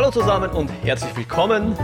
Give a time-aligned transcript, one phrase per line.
[0.00, 1.76] Hallo zusammen und herzlich willkommen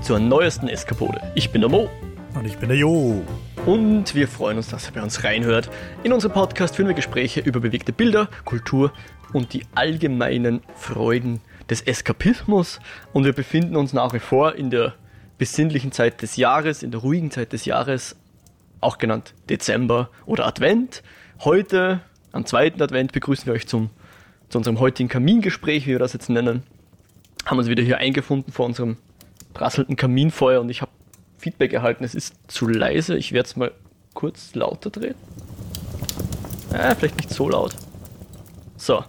[0.00, 1.20] zur neuesten Eskapode.
[1.34, 1.90] Ich bin der Mo.
[2.36, 3.24] Und ich bin der Jo.
[3.66, 5.68] Und wir freuen uns, dass ihr bei uns reinhört.
[6.04, 8.92] In unserem Podcast führen wir Gespräche über bewegte Bilder, Kultur
[9.32, 12.78] und die allgemeinen Freuden des Eskapismus.
[13.12, 14.94] Und wir befinden uns nach wie vor in der
[15.36, 18.14] besinnlichen Zeit des Jahres, in der ruhigen Zeit des Jahres,
[18.80, 21.02] auch genannt Dezember oder Advent.
[21.40, 23.90] Heute, am zweiten Advent, begrüßen wir euch zum,
[24.48, 26.62] zu unserem heutigen Kamingespräch, wie wir das jetzt nennen.
[27.44, 28.96] Haben uns wieder hier eingefunden vor unserem
[29.52, 30.90] prasselnden Kaminfeuer und ich habe
[31.38, 33.16] Feedback erhalten, es ist zu leise.
[33.16, 33.72] Ich werde es mal
[34.14, 35.14] kurz lauter drehen.
[36.72, 37.74] Äh, vielleicht nicht so laut.
[38.76, 39.04] So.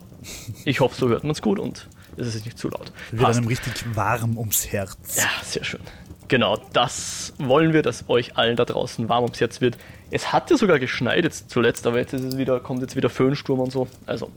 [0.65, 2.91] Ich hoffe, so hört man es gut und es ist nicht zu laut.
[3.11, 4.97] Wird einem richtig warm ums Herz.
[5.15, 5.81] Ja, sehr schön.
[6.27, 9.77] Genau, das wollen wir, dass euch allen da draußen warm ums Herz wird.
[10.11, 13.09] Es hat ja sogar geschneit jetzt zuletzt, aber jetzt ist es wieder, kommt jetzt wieder
[13.09, 13.87] Föhnsturm und so.
[14.05, 14.31] Also,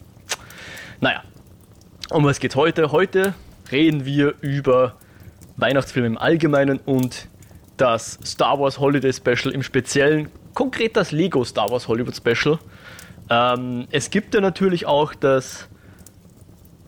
[1.01, 1.23] naja.
[2.11, 2.93] Um was geht heute?
[2.93, 3.35] Heute
[3.73, 4.97] reden wir über
[5.57, 7.29] Weihnachtsfilme im Allgemeinen und
[7.77, 12.59] das Star Wars Holiday Special im Speziellen, konkret das Lego Star Wars Hollywood Special.
[13.31, 15.69] Ähm, es gibt ja natürlich auch das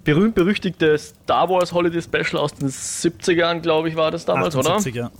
[0.04, 5.02] berühmt-berüchtigte Star Wars Holiday Special aus den 70ern, glaube ich, war das damals, 78, oder?
[5.02, 5.10] Ja.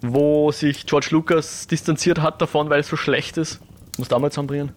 [0.00, 3.60] Wo sich George Lucas distanziert hat davon, weil es so schlecht ist.
[3.98, 4.72] Muss damals anbringen.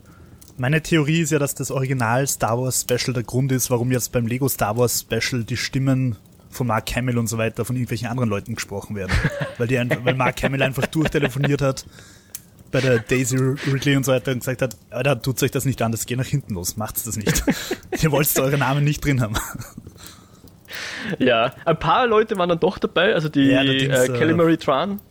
[0.58, 4.12] Meine Theorie ist ja, dass das Original Star Wars Special der Grund ist, warum jetzt
[4.12, 6.18] beim Lego Star Wars Special die Stimmen
[6.50, 9.12] von Mark Hamill und so weiter von irgendwelchen anderen Leuten gesprochen werden.
[9.58, 11.86] weil, die, weil Mark Hamill einfach durchtelefoniert hat
[12.72, 15.82] bei der Daisy Ridley und so weiter und gesagt hat, da tut euch das nicht
[15.82, 17.44] an, das geht nach hinten los, macht's das nicht.
[18.02, 19.36] Ihr wollt eure Namen nicht drin haben.
[21.20, 25.02] Ja, ein paar Leute waren dann doch dabei, also die ja, äh, Kelly Marie Tran.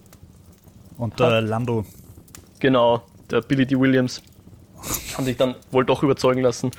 [0.96, 1.84] Und der Lando.
[2.60, 3.78] Genau, der Billy D.
[3.78, 4.22] Williams.
[5.14, 6.70] Haben sich dann wohl doch überzeugen lassen.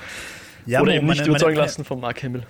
[0.66, 2.46] Ja, Oder eben meine, nicht überzeugen meine, lassen von Mark Hamill.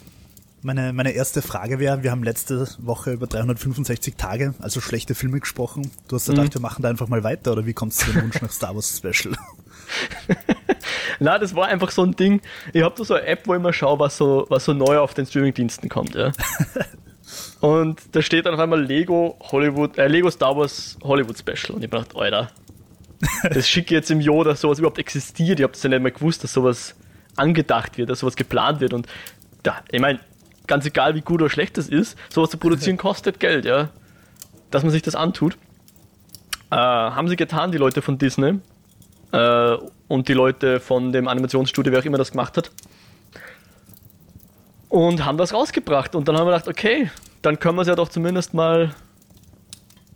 [0.64, 5.40] Meine, meine erste Frage wäre, wir haben letzte Woche über 365 Tage, also schlechte Filme
[5.40, 5.90] gesprochen.
[6.08, 6.53] Du hast gedacht, mhm.
[6.53, 8.96] wir machen da einfach mal weiter oder wie kommst du zum Wunsch nach Star Wars
[8.96, 9.36] Special?
[11.20, 12.42] Na, das war einfach so ein Ding.
[12.74, 15.00] Ich habe da so eine App, wo ich mal schaue, was so, was so neu
[15.00, 16.31] auf den Streamingdiensten kommt, ja.
[17.62, 21.75] Und da steht dann auf einmal Lego Hollywood, äh, Lego Star Wars Hollywood Special.
[21.75, 22.50] Und ich dachte, Alter,
[23.44, 25.59] das schicke jetzt im Jo, dass sowas überhaupt existiert.
[25.59, 26.96] Ich habe das ja nicht mehr gewusst, dass sowas
[27.36, 28.94] angedacht wird, dass sowas geplant wird.
[28.94, 29.08] Und
[29.64, 30.20] da, ich meine,
[30.68, 33.90] ganz egal wie gut oder schlecht das ist, sowas zu produzieren kostet Geld, ja.
[34.72, 35.58] Dass man sich das antut.
[36.72, 38.60] Äh, haben sie getan, die Leute von Disney
[39.34, 39.78] äh,
[40.08, 42.72] und die Leute von dem Animationsstudio, wer auch immer das gemacht hat.
[44.88, 46.16] Und haben das rausgebracht.
[46.16, 47.12] Und dann haben wir gedacht, okay,
[47.42, 48.94] dann können wir es ja doch zumindest mal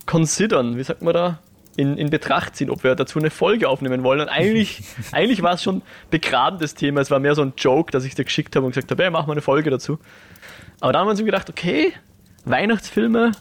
[0.06, 0.78] considern.
[0.78, 1.40] Wie sagt man da?
[1.78, 4.22] In, in Betracht ziehen, ob wir dazu eine Folge aufnehmen wollen.
[4.22, 7.02] Und eigentlich, eigentlich war es schon begraben, das Thema.
[7.02, 9.12] Es war mehr so ein Joke, dass ich dir geschickt habe und gesagt habe, hey,
[9.12, 10.00] machen wir eine Folge dazu.
[10.80, 11.94] Aber dann haben wir uns gedacht, okay,
[12.46, 13.32] Weihnachtsfilme,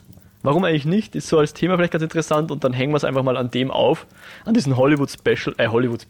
[0.43, 1.15] warum eigentlich nicht?
[1.15, 3.51] Ist so als Thema vielleicht ganz interessant und dann hängen wir es einfach mal an
[3.51, 4.07] dem auf,
[4.45, 6.07] an diesen Hollywood Special, äh, Hollywood,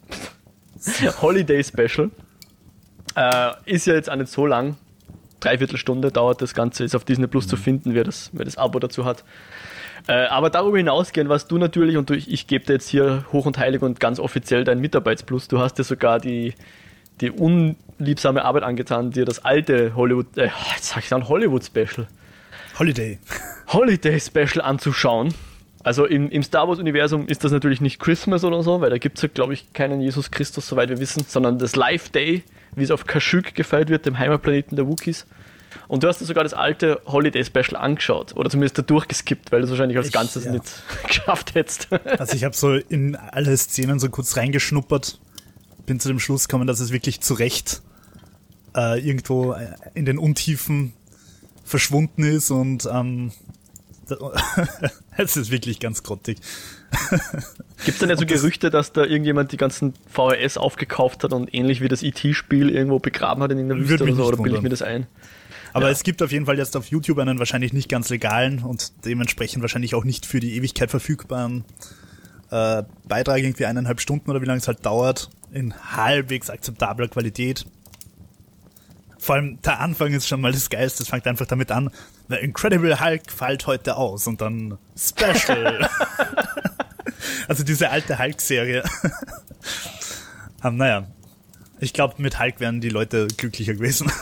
[1.23, 2.11] Holiday Special.
[3.17, 4.77] Äh, ist ja jetzt auch nicht so lang.
[5.45, 7.51] Dreiviertel Stunde dauert das Ganze, ist auf Disney Plus mhm.
[7.51, 9.25] zu finden, wer das, wer das Abo dazu hat.
[10.07, 13.25] Äh, aber darüber hinausgehend, was du natürlich, und du, ich, ich gebe dir jetzt hier
[13.33, 16.55] hoch und heilig und ganz offiziell dein Mitarbeitsplus, du hast dir sogar die,
[17.21, 22.07] die unliebsame Arbeit angetan, dir das alte Hollywood, äh, jetzt sag ich dann Hollywood Special.
[22.79, 23.19] Holiday.
[23.69, 25.33] Holiday Special anzuschauen.
[25.85, 29.19] Also im, im Star Wars-Universum ist das natürlich nicht Christmas oder so, weil da gibt
[29.19, 32.43] es ja, glaube ich, keinen Jesus Christus, soweit wir wissen, sondern das Life Day,
[32.75, 35.27] wie es auf Kashyyyk gefeiert wird, dem Heimatplaneten der Wookiees.
[35.87, 39.61] Und du hast dir sogar das alte Holiday Special angeschaut oder zumindest da durchgeskippt, weil
[39.61, 40.53] du es wahrscheinlich als ich, Ganzes ja.
[40.53, 40.65] nicht
[41.07, 41.89] geschafft hättest.
[41.93, 45.21] Also ich habe so in alle Szenen so kurz reingeschnuppert,
[45.85, 47.83] bin zu dem Schluss gekommen, dass es wirklich zu Recht
[48.75, 50.95] äh, irgendwo äh, in den Untiefen
[51.63, 53.33] verschwunden ist und ähm,
[55.17, 56.39] es ist wirklich ganz grottig.
[57.85, 61.53] Gibt es denn ja so Gerüchte, dass da irgendjemand die ganzen VHS aufgekauft hat und
[61.55, 64.57] ähnlich wie das IT-Spiel e irgendwo begraben hat in irgendeiner Wüste oder so, oder bilde
[64.57, 65.07] ich mir das ein?
[65.73, 65.93] Aber ja.
[65.93, 69.61] es gibt auf jeden Fall jetzt auf YouTube einen wahrscheinlich nicht ganz legalen und dementsprechend
[69.63, 71.65] wahrscheinlich auch nicht für die Ewigkeit verfügbaren
[72.51, 77.67] äh, Beitrag, irgendwie eineinhalb Stunden oder wie lange es halt dauert, in halbwegs akzeptabler Qualität.
[79.25, 81.03] Vor allem der Anfang ist schon mal das Geilste.
[81.03, 81.89] Es fängt einfach damit an,
[82.29, 85.89] The Incredible Hulk fällt heute aus und dann Special.
[87.49, 88.85] also diese alte Hulk-Serie.
[90.63, 91.07] um, naja,
[91.81, 94.13] ich glaube, mit Hulk wären die Leute glücklicher gewesen.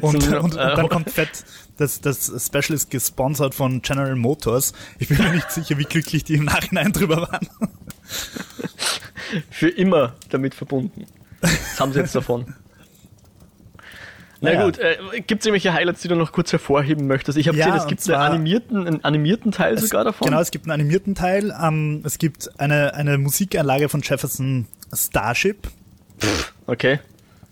[0.00, 1.44] Und, und, und dann äh, kommt fett,
[1.76, 4.72] das, das Special ist gesponsert von General Motors.
[4.98, 7.48] Ich bin mir nicht sicher, wie glücklich die im Nachhinein drüber waren.
[9.50, 11.06] Für immer damit verbunden.
[11.40, 12.52] Das haben sie jetzt davon.
[14.44, 14.64] Na Naja.
[14.66, 14.96] gut, äh,
[15.26, 17.38] gibt es irgendwelche Highlights, die du noch kurz hervorheben möchtest?
[17.38, 20.26] Ich habe Ja, gesehen, es gibt zwar- einen, animierten, einen animierten Teil Es- sogar davon.
[20.26, 21.54] Genau, es gibt einen animierten Teil.
[21.62, 25.68] Ähm, es gibt eine, eine Musikanlage von Jefferson Starship.
[26.66, 27.00] Okay.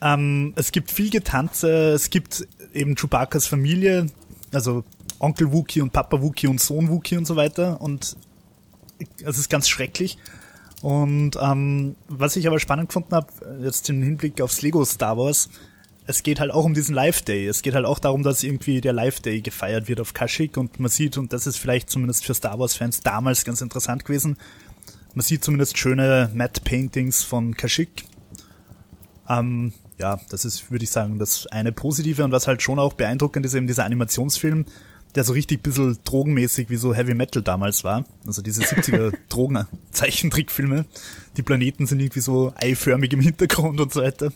[0.00, 1.92] Ähm, es gibt viel Getanze.
[1.92, 4.06] Es gibt eben Chewbacca's Familie,
[4.52, 4.84] also
[5.18, 7.80] Onkel Wookie und Papa Wookie und Sohn Wookie und so weiter.
[7.80, 8.16] Und
[9.24, 10.18] es ist ganz schrecklich.
[10.80, 13.28] Und ähm, was ich aber spannend gefunden habe,
[13.62, 15.48] jetzt im Hinblick aufs Lego Star Wars,
[16.06, 17.46] es geht halt auch um diesen Live Day.
[17.46, 20.80] Es geht halt auch darum, dass irgendwie der Live Day gefeiert wird auf Kashyyyk und
[20.80, 24.36] man sieht, und das ist vielleicht zumindest für Star Wars Fans damals ganz interessant gewesen,
[25.14, 28.04] man sieht zumindest schöne Matte Paintings von Kashyyyk.
[29.28, 32.94] Ähm, ja, das ist, würde ich sagen, das eine Positive und was halt schon auch
[32.94, 34.64] beeindruckend ist, eben dieser Animationsfilm,
[35.14, 38.04] der so richtig bisschen drogenmäßig wie so Heavy Metal damals war.
[38.26, 40.86] Also diese 70er Drogen-Zeichentrickfilme.
[41.36, 44.32] Die Planeten sind irgendwie so eiförmig im Hintergrund und so weiter.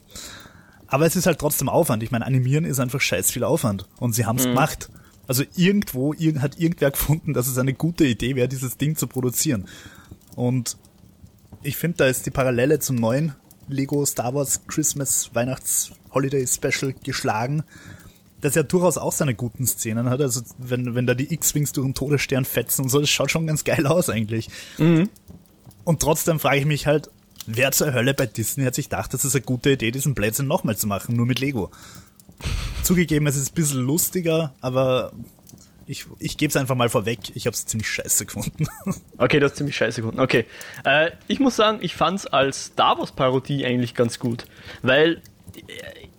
[0.88, 2.02] Aber es ist halt trotzdem Aufwand.
[2.02, 3.86] Ich meine, animieren ist einfach scheiß viel Aufwand.
[3.98, 4.88] Und sie haben es gemacht.
[5.26, 9.06] Also irgendwo irg hat irgendwer gefunden, dass es eine gute Idee wäre, dieses Ding zu
[9.06, 9.66] produzieren.
[10.36, 10.76] Und
[11.62, 13.34] ich finde, da ist die Parallele zum neuen
[13.68, 17.64] Lego Star Wars Christmas Weihnachts Holiday Special geschlagen,
[18.40, 20.20] das ja durchaus auch seine guten Szenen hat.
[20.20, 23.46] Also wenn, wenn da die X-Wings durch den Todesstern fetzen und so, das schaut schon
[23.46, 24.48] ganz geil aus eigentlich.
[25.84, 27.10] Und trotzdem frage ich mich halt,
[27.46, 30.46] wer zur Hölle bei Disney hat sich gedacht, das ist eine gute Idee, diesen Blödsinn
[30.46, 31.70] nochmal zu machen, nur mit Lego.
[32.82, 35.12] Zugegeben, es ist ein bisschen lustiger, aber
[35.86, 38.66] ich, ich gebe es einfach mal vorweg, ich habe es ziemlich scheiße gefunden.
[39.18, 40.20] Okay, das ist ziemlich scheiße gefunden.
[40.20, 40.44] Okay.
[40.84, 44.44] Äh, ich muss sagen, ich fand es als Star Wars Parodie eigentlich ganz gut.
[44.82, 45.22] Weil,
[45.54, 45.60] äh,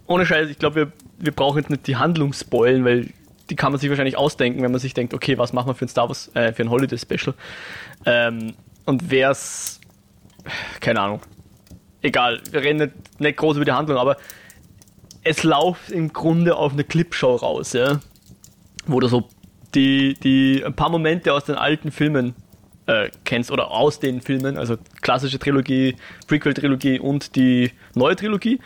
[0.07, 3.13] ohne Scheiß, ich glaube, wir, wir brauchen jetzt nicht die Handlung spoilen, weil
[3.50, 5.85] die kann man sich wahrscheinlich ausdenken, wenn man sich denkt, okay, was machen wir für
[5.85, 7.35] ein Star Wars, äh, für ein Holiday Special.
[8.06, 9.79] Ähm, und wer's,
[10.80, 11.22] keine Ahnung.
[12.02, 14.18] Egal, wir reden nicht, nicht groß über die Handlung, aber
[15.24, 18.00] es läuft im Grunde auf eine Clipshow raus, ja.
[18.86, 19.28] Wo du so
[19.76, 22.36] die, die ein paar Momente aus den alten Filmen
[22.86, 25.96] äh, kennst oder aus den Filmen, also klassische Trilogie,
[26.28, 28.60] Prequel-Trilogie und die neue Trilogie.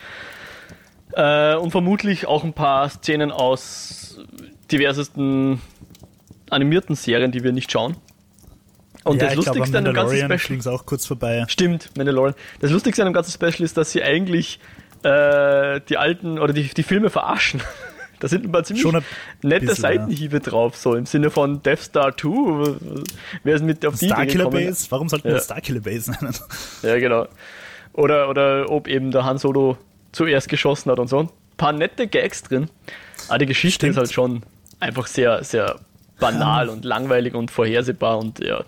[1.12, 4.20] Äh, und vermutlich auch ein paar Szenen aus
[4.70, 5.60] diversesten
[6.48, 7.96] animierten Serien, die wir nicht schauen.
[9.04, 10.38] Und ja, das Lustigste an dem ganzen Special.
[10.38, 11.44] klingt's auch kurz vorbei.
[11.48, 12.34] Stimmt, Mandalorian.
[12.60, 14.60] Das Lustigste an dem ganzen Special ist, dass sie eigentlich
[15.02, 17.62] äh, die alten oder die, die Filme verarschen.
[18.20, 19.04] Da sind ein paar ziemlich Schon ein
[19.42, 22.76] nette bisschen, Seitenhiebe drauf, so im Sinne von Death Star 2.
[23.42, 24.66] Wer ist mit auf die Idee Starkiller gekommen?
[24.66, 24.86] Base?
[24.90, 25.36] Warum sollten wir Ja.
[25.38, 26.32] das Starkiller Base nennen?
[26.84, 27.26] Ja, genau.
[27.94, 29.76] Oder, oder ob eben der Han Solo
[30.12, 31.18] zuerst geschossen hat und so.
[31.18, 32.68] Ein paar nette Gags drin.
[33.26, 33.90] Aber die Geschichte Stimmt.
[33.94, 34.44] ist halt schon
[34.78, 35.80] einfach sehr, sehr
[36.20, 38.62] banal und langweilig und vorhersehbar und ja.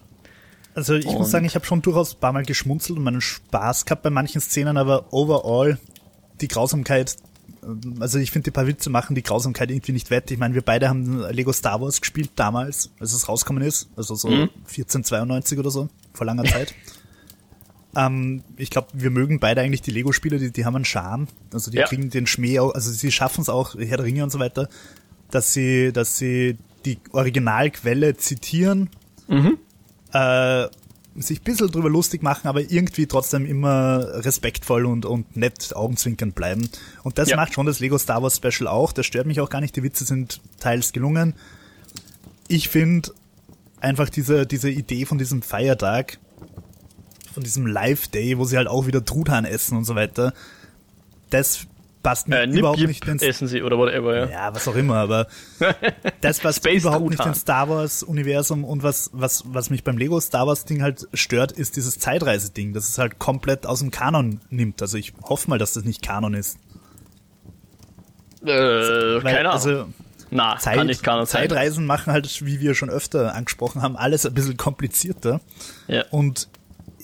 [0.75, 3.21] Also ich Und- muss sagen, ich habe schon durchaus ein paar Mal geschmunzelt und meinen
[3.21, 5.79] Spaß gehabt bei manchen Szenen, aber overall
[6.41, 7.17] die Grausamkeit,
[7.63, 10.31] ähm, also ich finde die paar Witze machen die Grausamkeit irgendwie nicht wett.
[10.33, 14.15] Ich meine, wir beide haben Lego Star Wars gespielt damals, als es rausgekommen ist, also
[14.17, 16.75] so 1492 oder so, vor langer Zeit.
[17.97, 21.29] ähm, ich glaube, wir mögen beide eigentlich die Lego-Spiele, die, die haben einen Charme.
[21.53, 21.87] Also die Ja.
[21.87, 24.69] kriegen den Schmäh auch, also sie schaffen es auch, Herr der Ringe und so weiter,
[25.31, 28.91] dass sie, dass sie die Originalquelle zitieren
[30.15, 30.69] äh,
[31.17, 36.35] sich ein bisschen drüber lustig machen, aber irgendwie trotzdem immer respektvoll und, und nett augenzwinkernd
[36.35, 36.69] bleiben.
[37.05, 37.37] Und das Ja.
[37.37, 38.93] macht schon das Lego Star Wars Special auch.
[38.93, 39.77] Das stört mich auch gar nicht.
[39.77, 41.35] Die Witze sind teils gelungen.
[42.49, 43.13] Ich finde
[43.81, 46.19] einfach diese, diese Idee von diesem Feiertag,
[47.33, 50.33] von diesem Live-Day, wo sie halt auch wieder Truthahn essen und so weiter,
[51.31, 51.67] das
[52.05, 54.27] passt mir Äh, überhaupt nicht ins essen sie oder whatever, ja.
[54.27, 55.27] ja, was auch immer, aber
[56.21, 60.47] das, Space überhaupt nicht ins Star Wars-Universum und was, was, was mich beim Lego Star
[60.47, 64.81] Wars-Ding halt stört, ist dieses Zeitreise-Ding, das es halt komplett aus dem Kanon nimmt.
[64.83, 66.59] Also ich hoffe mal, dass das nicht Kanon ist.
[68.43, 69.53] Äh, Weil, keine Ahnung.
[69.53, 69.87] Also
[70.31, 71.49] Na, Zeit, kann nicht Kanon sein.
[71.49, 75.41] Zeitreisen machen halt, wie wir schon öfter angesprochen haben, alles ein bisschen komplizierter.
[75.89, 76.05] Ja.
[76.11, 76.49] Und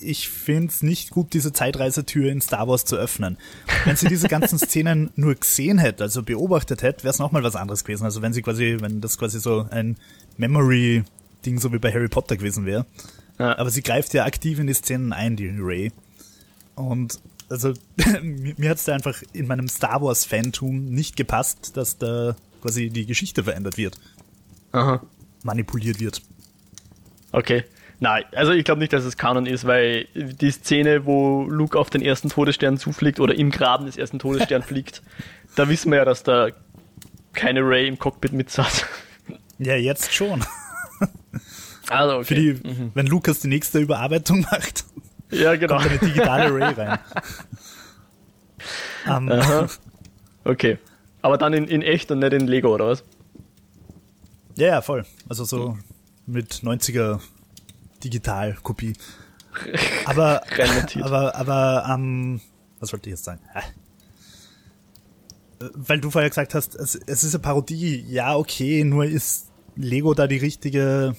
[0.03, 3.37] ich finde es nicht gut, diese Zeitreisetür in Star Wars zu öffnen.
[3.85, 7.57] Wenn sie diese ganzen Szenen nur gesehen hätte, also beobachtet hätte, wäre es nochmal was
[7.57, 8.05] anderes gewesen.
[8.05, 9.97] Also wenn sie quasi, wenn das quasi so ein
[10.37, 12.87] Memory-Ding so wie bei Harry Potter gewesen wäre.
[13.39, 13.59] Ja.
[13.59, 15.93] Aber sie greift ja aktiv in die Szenen ein, die Ray.
[16.75, 17.75] Und also
[18.23, 23.07] mir, hat es da einfach in meinem Star Wars-Fantum nicht gepasst, dass da quasi die
[23.07, 23.99] Geschichte verändert wird,
[24.73, 25.03] Aha.
[25.43, 26.23] manipuliert wird.
[27.33, 27.65] Okay.
[28.03, 31.91] Nein, also ich glaube nicht, dass es Kanon ist, weil die Szene, wo Luke auf
[31.91, 35.03] den ersten Todesstern zufliegt oder im Graben des ersten Todessterns fliegt,
[35.55, 36.49] da wissen wir ja, dass da
[37.35, 38.87] keine Ray im Cockpit mitsaß.
[39.59, 40.45] Ja, jetzt schon.
[41.89, 42.25] Also, okay.
[42.25, 42.61] Für die,
[42.95, 44.85] wenn Lukas die nächste Überarbeitung macht,
[45.33, 45.79] ja, genau.
[45.79, 46.99] kommt eine digitale Ray rein.
[49.33, 49.67] Aha.
[50.45, 50.79] Okay.
[51.21, 53.03] Aber dann in, in echt und nicht in Lego, oder was?
[54.57, 55.05] Ja, ja, voll.
[55.29, 55.79] Also so
[56.27, 57.19] mit 90er
[58.05, 58.95] Digitalkopie.
[60.05, 60.43] Aber,
[61.03, 62.41] aber, aber, ähm,
[62.79, 63.41] was wollte ich jetzt sagen?
[63.53, 63.63] Äh,
[65.75, 68.05] Weil du vorher gesagt hast, es, es ist eine Parodie.
[68.09, 71.17] Ja, okay, nur ist Lego da die richtige,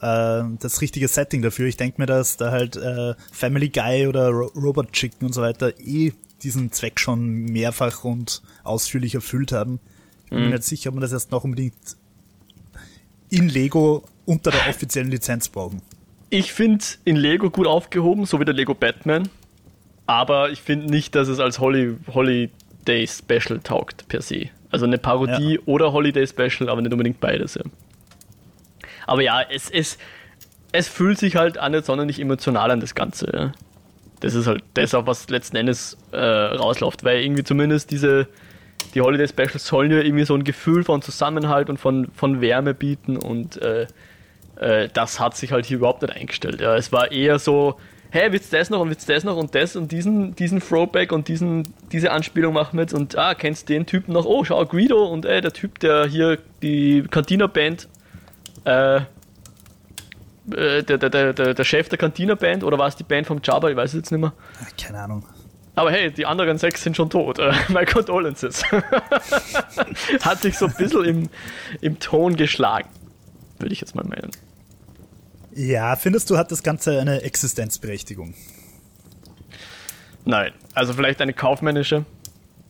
[0.00, 1.66] äh, das richtige Setting dafür.
[1.66, 5.42] Ich denke mir, dass da halt äh, Family Guy oder Ro Robot Chicken und so
[5.42, 6.12] weiter eh
[6.42, 9.80] diesen Zweck schon mehrfach und ausführlich erfüllt haben.
[10.24, 11.74] Ich bin mir nicht sicher, ob man das erst noch unbedingt
[13.30, 15.82] in Lego unter der offiziellen Lizenz brauchen.
[16.30, 19.28] Ich finde in Lego gut aufgehoben, so wie der Lego Batman.
[20.06, 24.48] Aber ich finde nicht, dass es als Holly, Holiday Special taugt per se.
[24.70, 25.60] Also eine Parodie Ja.
[25.66, 27.54] oder Holiday Special, aber nicht unbedingt beides.
[27.54, 27.62] Ja.
[29.06, 29.98] Aber ja, es, es,
[30.72, 33.30] es fühlt sich halt an, nicht sonderlich emotional an das Ganze.
[33.32, 33.52] Ja.
[34.20, 38.26] Das ist halt das, auf was letzten Endes äh, rausläuft, weil irgendwie zumindest diese
[38.94, 42.74] die Holiday Specials sollen ja irgendwie so ein Gefühl von Zusammenhalt und von, von Wärme
[42.74, 43.86] bieten und äh,
[44.56, 46.60] äh, das hat sich halt hier überhaupt nicht eingestellt.
[46.60, 46.76] Ja.
[46.76, 47.78] Es war eher so,
[48.10, 50.60] hey, willst du das noch und willst du das noch und das und diesen, diesen
[50.60, 54.24] Throwback und diesen, diese Anspielung machen wir jetzt und ah, kennst den Typen noch?
[54.24, 57.88] Oh, schau, Guido und ey, der Typ, der hier die Cantina-Band,
[58.64, 63.40] äh, äh, der, der, der, der Chef der Cantina-Band oder war es die Band vom
[63.42, 63.70] Jabba?
[63.70, 64.32] Ich weiß es jetzt nicht mehr.
[64.80, 65.24] Keine Ahnung.
[65.76, 67.38] Aber hey, die anderen sechs sind schon tot.
[67.38, 68.62] Äh, my condolences.
[70.20, 71.28] Hat sich so ein bisschen im,
[71.80, 72.88] im Ton geschlagen.
[73.58, 74.30] Würde ich jetzt mal meinen.
[75.56, 78.34] Ja, findest du, hat das Ganze eine Existenzberechtigung?
[80.24, 80.52] Nein.
[80.74, 82.04] Also vielleicht eine kaufmännische,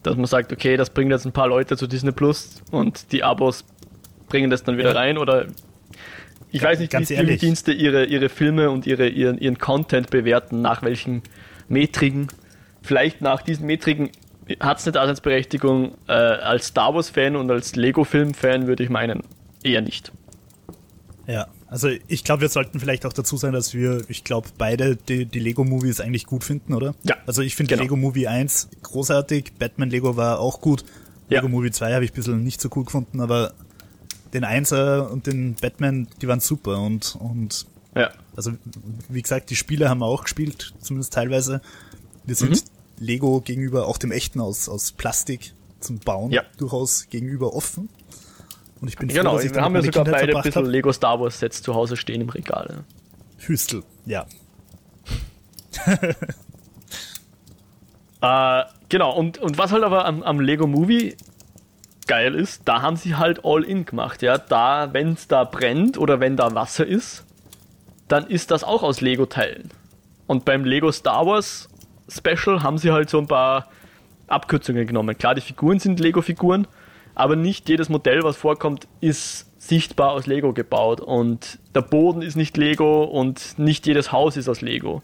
[0.03, 3.23] dass man sagt, okay, das bringt jetzt ein paar Leute zu Disney Plus und die
[3.23, 3.65] Abos
[4.29, 4.99] bringen das dann wieder Ja.
[4.99, 5.47] rein oder
[6.51, 7.41] ich weiß nicht, ganz wie ehrlich.
[7.41, 11.23] Dienste ihre, ihre Filme und ihre, ihren, ihren Content bewerten, nach welchen
[11.69, 12.29] Metriken.
[12.85, 14.11] Vielleicht nach diesen Metriken
[14.61, 15.95] hat es eine Daseinsberechtigung.
[16.07, 19.23] Äh, als Star Wars-Fan und als Lego-Film-Fan würde ich meinen,
[19.63, 20.13] eher nicht.
[21.27, 24.97] Ja, also ich glaube, wir sollten vielleicht auch dazu sagen, dass wir, ich glaube, beide
[24.97, 26.95] die, die Lego-Movies eigentlich gut finden, oder?
[27.05, 27.83] Ja, Also ich finde genau.
[27.85, 30.85] Lego Movie 1 großartig, Batman Lego war auch gut.
[31.31, 31.39] Ja.
[31.41, 33.55] Lego Movie 2 habe ich ein bisschen nicht so cool gefunden, aber
[34.35, 37.65] den 1er und den Batman, die waren super und, und
[37.97, 38.11] Ja.
[38.37, 38.53] also
[39.09, 41.63] wie gesagt, die Spiele haben wir auch gespielt, zumindest teilweise.
[42.27, 42.74] Wir sind Mhm.
[42.99, 46.43] Lego gegenüber auch dem echten aus, aus Plastik zum Bauen Ja.
[46.59, 47.89] durchaus gegenüber offen.
[48.81, 50.43] Und ich bin froh, Genau, dass ich wir haben ja meine sogar Kindheit beide ein
[50.43, 50.71] bisschen hab.
[50.73, 52.69] Lego Star Wars Sets zu Hause stehen im Regal.
[52.71, 53.47] ja.
[53.47, 54.27] Hüstel, ja.
[58.21, 61.17] Äh, genau, und, und was halt aber am, am Lego Movie
[62.07, 64.39] geil ist, da haben sie halt All-In gemacht, ja.
[64.39, 67.25] Da, wenn es da brennt oder wenn da Wasser ist,
[68.09, 69.71] dann ist das auch aus Lego-Teilen.
[70.27, 71.69] Und beim Lego Star Wars
[72.17, 73.69] Special haben sie halt so ein paar
[74.27, 75.17] Abkürzungen genommen.
[75.19, 76.67] Klar, die Figuren sind Lego-Figuren,
[77.15, 81.01] aber nicht jedes Modell, was vorkommt, ist sichtbar aus Lego gebaut.
[81.01, 85.03] Und der Boden ist nicht Lego und nicht jedes Haus ist aus Lego.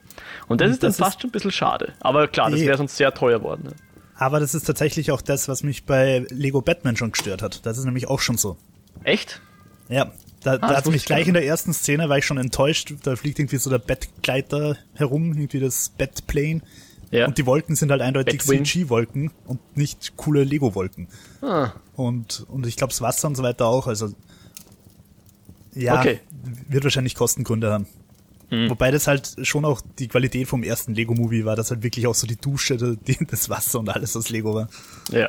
[0.49, 1.93] Und das Und ist dann das ist- fast schon ein bisschen schade.
[2.01, 3.65] Aber klar, das wäre sonst sehr teuer worden.
[3.65, 3.71] Ne?
[4.17, 7.65] Aber das ist tatsächlich auch das, was mich bei Lego Batman schon gestört hat.
[7.65, 8.59] Das ist nämlich auch schon so.
[9.03, 9.41] Echt?
[9.89, 10.13] Ja,
[10.43, 12.93] da, da das hat mich ich gleich in der ersten Szene war ich schon enttäuscht.
[13.03, 16.61] Da fliegt irgendwie so der Bettgleiter herum, irgendwie das Bettplane.
[17.11, 17.27] Ja.
[17.27, 18.41] Und die Wolken sind halt eindeutig.
[18.43, 21.09] CG-Wolken und nicht coole Lego-Wolken.
[21.43, 23.87] Ah, Und, und ich glaube, das Wasser und so weiter auch.
[23.89, 24.11] Also,
[25.75, 26.21] ja, Okay.
[26.69, 27.87] wird wahrscheinlich Kostengründe haben.
[28.69, 32.17] Wobei das halt schon auch die Qualität vom ersten Lego-Movie war, dass halt wirklich auch
[32.17, 34.69] so die Dusche, die, das Wasser und alles aus Lego war.
[35.11, 35.29] ja.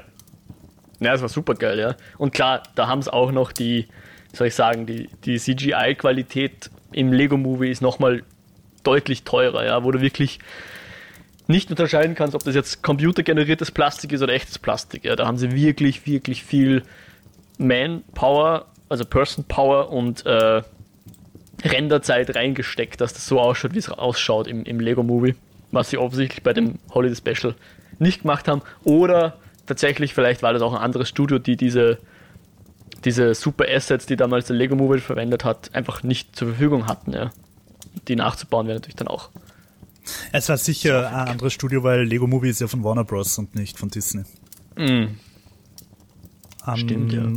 [0.99, 1.95] Ja, das war super geil, ja.
[2.19, 3.87] Und klar, da haben es auch noch die,
[4.33, 8.21] soll ich sagen, die, die CGI-Qualität im Lego-Movie ist nochmal
[8.83, 10.37] deutlich teurer, ja, wo du wirklich
[11.51, 15.05] nicht unterscheiden kannst, ob das jetzt computergeneriertes Plastik ist oder echtes Plastik.
[15.05, 16.83] Ja, da haben sie wirklich, wirklich viel
[17.57, 20.63] Manpower, also Person Power und äh,
[21.63, 25.35] Renderzeit reingesteckt, dass das so ausschaut, wie es ausschaut im, im Lego Movie,
[25.71, 27.55] was sie offensichtlich bei dem Holiday Special
[27.99, 28.61] nicht gemacht haben.
[28.83, 31.99] Oder tatsächlich, vielleicht war das auch ein anderes Studio, die diese,
[33.05, 37.13] diese super Assets, die damals der Lego Movie verwendet hat, einfach nicht zur Verfügung hatten.
[37.13, 37.29] Ja.
[38.07, 39.29] Die nachzubauen wäre natürlich dann auch.
[40.31, 43.37] Es war sicher ein anderes Studio, weil Lego Movie ist ja von Warner Bros.
[43.37, 44.23] und nicht von Disney.
[44.77, 45.17] Ähm,
[46.75, 47.27] Stimmt, ja.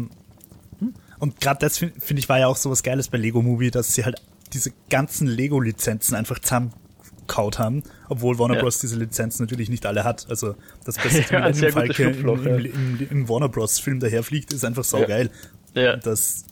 [1.19, 3.71] Und gerade das finde find ich war ja auch so was Geiles bei Lego Movie,
[3.71, 4.21] dass sie halt
[4.53, 8.61] diese ganzen Lego-Lizenzen einfach zusammengekaut haben, obwohl Warner Ja.
[8.61, 8.79] Bros.
[8.79, 10.27] diese Lizenzen natürlich nicht alle hat.
[10.29, 10.55] Also
[10.85, 12.57] das beste Ja, ein Millennium sehr guter Falke im, im, ja.
[12.57, 13.79] im, im Warner Bros.
[13.79, 15.31] Film daherfliegt, ist einfach saugeil.
[15.75, 15.97] Ja.
[15.97, 16.45] Dass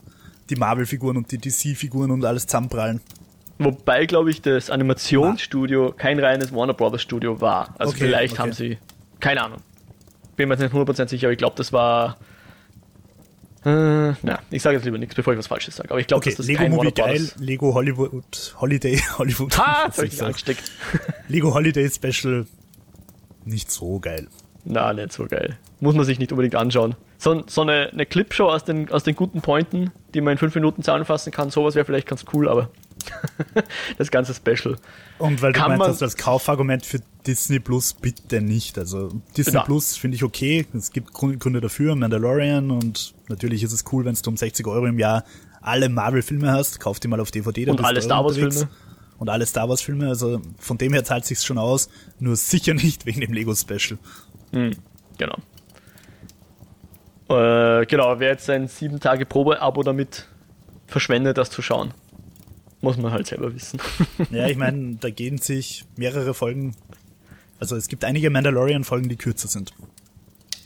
[0.50, 3.00] die Marvel-Figuren und die DC-Figuren und alles zusammenprallen.
[3.64, 7.74] Wobei, glaube ich, das Animationsstudio kein reines Warner Brothers Studio war.
[7.78, 8.42] Also Okay, vielleicht okay.
[8.42, 8.78] haben sie,
[9.20, 9.58] keine Ahnung.
[10.36, 12.16] bin mir jetzt nicht 100% sicher, aber ich glaube, das war.
[13.64, 15.90] Äh, na, ich sage jetzt lieber nichts, bevor ich was Falsches sage.
[15.90, 18.96] Aber ich glaube, Okay, dass das Lego kein Movie Warner geil, Brothers- Lego Hollywood, Holiday,
[19.18, 19.56] Hollywood.
[19.58, 20.64] Ha, jetzt hab ich angesteckt.
[21.28, 22.46] Lego Holiday Special,
[23.44, 24.26] nicht so geil.
[24.64, 25.56] Na, nicht so geil.
[25.80, 26.96] Muss man sich nicht unbedingt anschauen.
[27.18, 30.54] So, so eine, eine Clipshow aus den, aus den guten Pointen, die man in fünf
[30.56, 32.68] Minuten zusammenfassen kann, sowas wäre vielleicht ganz cool, aber
[33.98, 34.76] das ganze Special.
[35.18, 38.78] Und weil du Kann meinst, als Kaufargument für Disney Plus bitte nicht.
[38.78, 39.62] Also Disney Na.
[39.62, 40.66] Plus finde ich okay.
[40.74, 44.86] Es gibt Gründe dafür, Mandalorian und natürlich ist es cool, wenn du um 60 Euro
[44.86, 45.24] im Jahr
[45.60, 46.80] alle Marvel-Filme hast.
[46.80, 47.66] Kauf die mal auf DVD.
[47.66, 48.24] dann Und alle Star.
[48.24, 48.68] Wars-Filme.
[49.18, 50.08] Und alle Star Wars Filme.
[50.08, 51.88] Also von dem her zahlt sich's schon aus.
[52.18, 53.98] Nur sicher nicht wegen dem Lego Special.
[55.18, 55.36] Genau.
[57.28, 60.26] Äh, genau, wer jetzt sein 7 Tage Probe-Abo damit
[60.86, 61.94] verschwendet, das zu schauen,
[62.82, 63.80] muss man halt selber wissen.
[64.30, 66.74] Ja, ich meine, da gehen sich mehrere Folgen.
[67.58, 69.72] Also es gibt einige Mandalorian-Folgen, die kürzer sind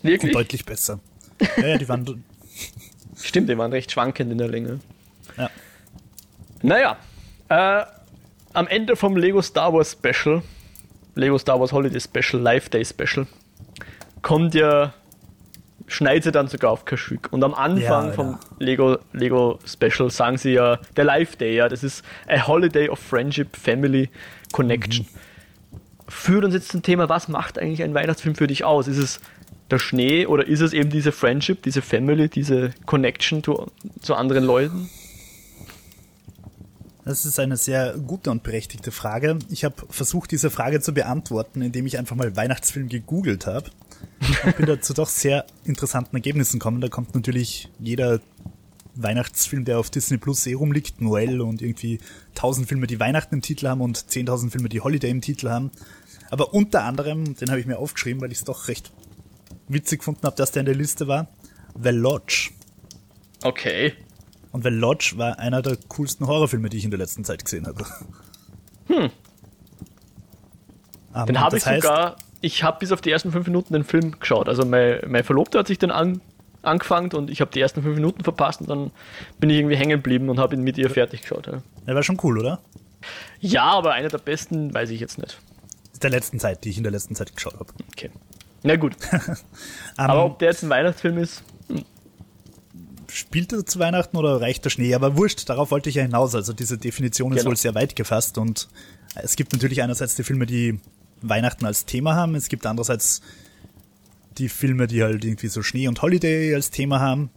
[0.03, 0.33] und Wirklich?
[0.33, 1.01] deutlich besser.
[1.59, 2.25] Ja, ja, die waren.
[3.23, 4.81] Stimmt, die waren recht schwankend in der Länge.
[5.37, 5.51] Ja.
[6.63, 6.97] Naja,
[7.49, 7.85] äh,
[8.53, 10.43] am Ende vom Lego Star Wars Special,
[11.15, 13.27] Lego Star Wars Holiday Special, Life Day Special,
[14.23, 14.95] kommt ja,
[15.87, 17.29] schneit sie dann sogar auf Kaschuk.
[17.31, 18.41] Und am Anfang Ja, vom ja.
[18.59, 22.99] Lego, Lego Special sagen sie ja, der Life Day, ja, das ist a Holiday of
[22.99, 24.11] Friendship, Family,
[24.53, 25.07] Connection.
[26.09, 28.89] Führt uns jetzt zum Thema, was macht eigentlich ein Weihnachtsfilm für dich aus?
[28.89, 29.21] Ist es
[29.71, 34.45] der Schnee oder ist es eben diese Friendship, diese Family, diese Connection zu, zu anderen
[34.45, 34.89] Leuten?
[37.05, 39.39] Das ist eine sehr gute und berechtigte Frage.
[39.49, 43.71] Ich habe versucht, diese Frage zu beantworten, indem ich einfach mal Weihnachtsfilm gegoogelt habe.
[44.45, 46.81] Und bin dazu doch sehr interessanten Ergebnissen gekommen.
[46.81, 48.21] Da kommt natürlich jeder
[48.95, 52.01] Weihnachtsfilm, der auf Disney Plus eh rumliegt, Noel und irgendwie
[52.31, 55.71] 1000 Filme, die Weihnachten im Titel haben und 10.000 Filme, die Holiday im Titel haben.
[56.31, 58.91] Aber unter anderem, den habe ich mir aufgeschrieben, weil ich es doch recht
[59.69, 61.29] witzig gefunden habe, dass der in der Liste war,
[61.81, 62.51] The Lodge.
[63.43, 63.93] Okay.
[64.53, 67.67] Und The Lodge war einer der coolsten Horrorfilme, die ich in der letzten Zeit gesehen
[67.67, 67.85] habe.
[68.87, 69.11] Hm.
[71.13, 74.19] Um, Den habe ich sogar, ich habe bis auf die ersten fünf Minuten den Film
[74.21, 74.49] geschaut.
[74.49, 76.21] Also mein, mein Verlobter hat sich den an,
[76.63, 78.93] angefangen und ich habe die ersten fünf Minuten verpasst und dann
[79.41, 81.49] bin ich irgendwie hängen geblieben und habe ihn mit ihr fertig geschaut.
[81.49, 81.63] Ja.
[81.87, 82.61] Der war schon cool, oder?
[83.41, 85.39] ja, aber einer der besten weiß ich jetzt nicht.
[86.03, 87.73] Der letzten Zeit, die ich in der letzten Zeit geschaut habe.
[87.93, 88.11] Okay.
[88.63, 88.95] Na gut.
[89.13, 89.37] Um,
[89.97, 91.43] Aber ob der jetzt ein Weihnachtsfilm ist,
[93.09, 94.95] spielt er zu Weihnachten oder reicht der Schnee?
[94.95, 96.35] Aber wurscht, darauf wollte ich ja hinaus.
[96.35, 97.51] Also diese Definition ist Genau.
[97.51, 98.69] wohl sehr weit gefasst und
[99.15, 100.81] es gibt natürlich einerseits die Filme, die
[101.29, 102.35] Weihnachten als Thema haben.
[102.35, 103.23] Es gibt andererseits
[104.39, 107.31] die Filme, die halt irgendwie so Schnee und Holiday als Thema haben.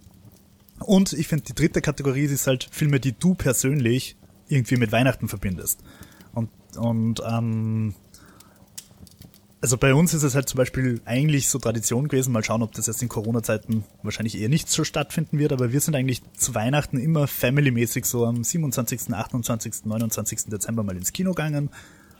[0.79, 4.15] Und ich finde, die dritte Kategorie ist halt Filme, die du persönlich
[4.47, 5.81] irgendwie mit Weihnachten verbindest.
[6.33, 7.93] Und, und ähm,
[9.61, 12.71] also bei uns ist es halt zum Beispiel eigentlich so Tradition gewesen, mal schauen, ob
[12.71, 16.55] das jetzt in Corona-Zeiten wahrscheinlich eher nicht so stattfinden wird, aber wir sind eigentlich zu
[16.55, 20.45] Weihnachten immer familymäßig so am 27., 28., 29.
[20.45, 21.69] Dezember mal ins Kino gegangen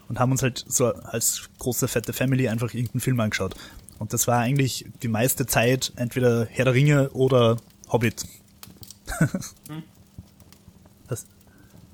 [0.10, 3.56] und haben uns halt so als große fette Family einfach irgendeinen Film angeschaut.
[4.00, 7.58] Und das war eigentlich die meiste Zeit entweder Herr der Ringe oder
[7.92, 8.26] Hobbit.
[11.10, 11.28] hast,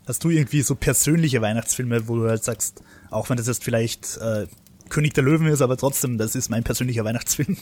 [0.07, 4.17] hast du irgendwie so persönliche Weihnachtsfilme, wo du halt sagst, auch wenn das jetzt vielleicht
[4.17, 4.47] äh,
[4.89, 7.57] König der Löwen ist, aber trotzdem, das ist mein persönlicher Weihnachtsfilm.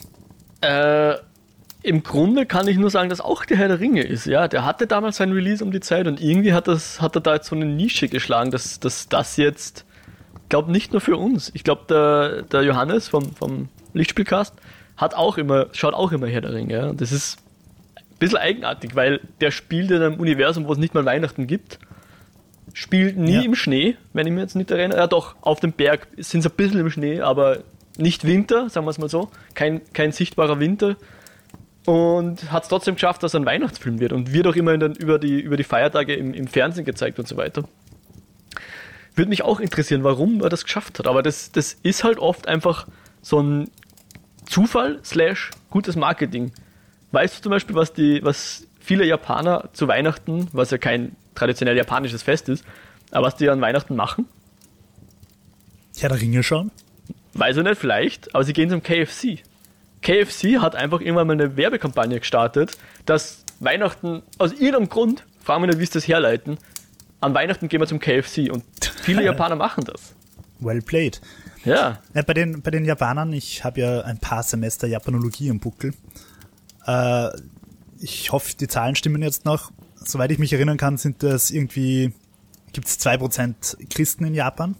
[0.61, 1.15] äh,
[1.83, 4.25] im Grunde kann ich nur sagen, dass auch der Herr der Ringe ist.
[4.25, 7.21] Ja, der hatte damals sein Release um die Zeit und irgendwie hat, das, hat er
[7.21, 9.85] da jetzt so eine Nische geschlagen, dass, dass das jetzt,
[10.49, 11.51] glaube nicht nur für uns.
[11.53, 14.53] Ich glaube, der, der Johannes vom, vom Lichtspielcast
[14.97, 16.73] hat auch immer, schaut auch immer Herr der Ringe.
[16.73, 16.93] Ja.
[16.93, 17.37] Das ist
[17.95, 21.79] ein bisschen eigenartig, weil der spielt in einem Universum, wo es nicht mal Weihnachten gibt.
[22.73, 23.41] Spielt nie Ja.
[23.41, 24.99] im Schnee, wenn ich mich jetzt nicht erinnere.
[24.99, 27.59] Ja, doch, auf dem Berg sind sie ein bisschen im Schnee, aber
[27.97, 29.29] nicht Winter, sagen wir es mal so.
[29.53, 30.95] Kein, kein sichtbarer Winter.
[31.85, 34.13] Und hat es trotzdem geschafft, dass er ein Weihnachtsfilm wird.
[34.13, 37.27] Und wird auch immer den, über, die, über die Feiertage im, im Fernsehen gezeigt und
[37.27, 37.65] so weiter.
[39.15, 41.07] Würde mich auch interessieren, warum er das geschafft hat.
[41.07, 42.87] Aber das, das ist halt oft einfach
[43.21, 43.69] so ein
[44.45, 46.51] Zufall slash gutes Marketing.
[47.11, 51.77] Weißt du zum Beispiel, was die, was viele Japaner zu Weihnachten, was ja kein traditionell
[51.77, 52.65] japanisches Fest ist,
[53.11, 54.27] aber was die an Weihnachten machen?
[55.97, 56.71] Herr der Ringe schauen?
[57.33, 59.39] Weiß ich nicht, vielleicht, aber sie gehen zum KFC.
[60.01, 65.67] KFC hat einfach irgendwann mal eine Werbekampagne gestartet, dass Weihnachten, aus irgendeinem Grund, fragen wir
[65.67, 66.57] nicht, wie sie das herleiten,
[67.23, 68.63] an Weihnachten gehen wir zum KFC und
[69.01, 70.13] viele Japaner machen das.
[70.59, 71.21] Well played.
[71.65, 75.59] Ja, Ja, bei, den, bei den Japanern, ich habe ja ein paar Semester Japanologie im
[75.59, 75.93] Buckel.
[76.85, 77.29] Äh,
[77.99, 79.71] ich hoffe, die Zahlen stimmen jetzt noch.
[79.95, 82.11] Soweit ich mich erinnern kann, sind das irgendwie,
[82.73, 84.75] gibt es 2% Christen in Japan.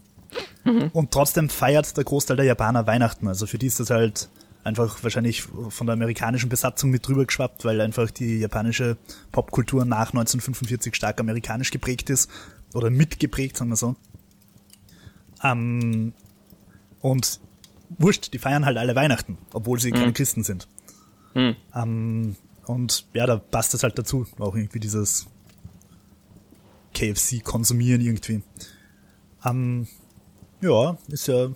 [0.93, 3.27] Und trotzdem feiert der Großteil der Japaner Weihnachten.
[3.27, 4.29] Also für die ist das halt
[4.63, 8.97] Einfach wahrscheinlich von der amerikanischen Besatzung mit drüber geschwappt, weil einfach die japanische
[9.31, 12.29] Popkultur nach 1945 stark amerikanisch geprägt ist.
[12.73, 13.95] Oder mitgeprägt, sagen wir so.
[15.43, 16.13] Ähm,
[17.01, 17.41] und
[17.97, 19.95] wurscht, die feiern halt alle Weihnachten, obwohl sie mhm.
[19.95, 20.67] keine Christen sind.
[21.33, 21.55] Mhm.
[21.75, 25.27] Ähm, und ja, da passt es halt dazu, auch irgendwie dieses
[26.93, 28.41] KFC konsumieren irgendwie.
[29.43, 29.87] Ähm,
[30.61, 31.49] ja, ist ja,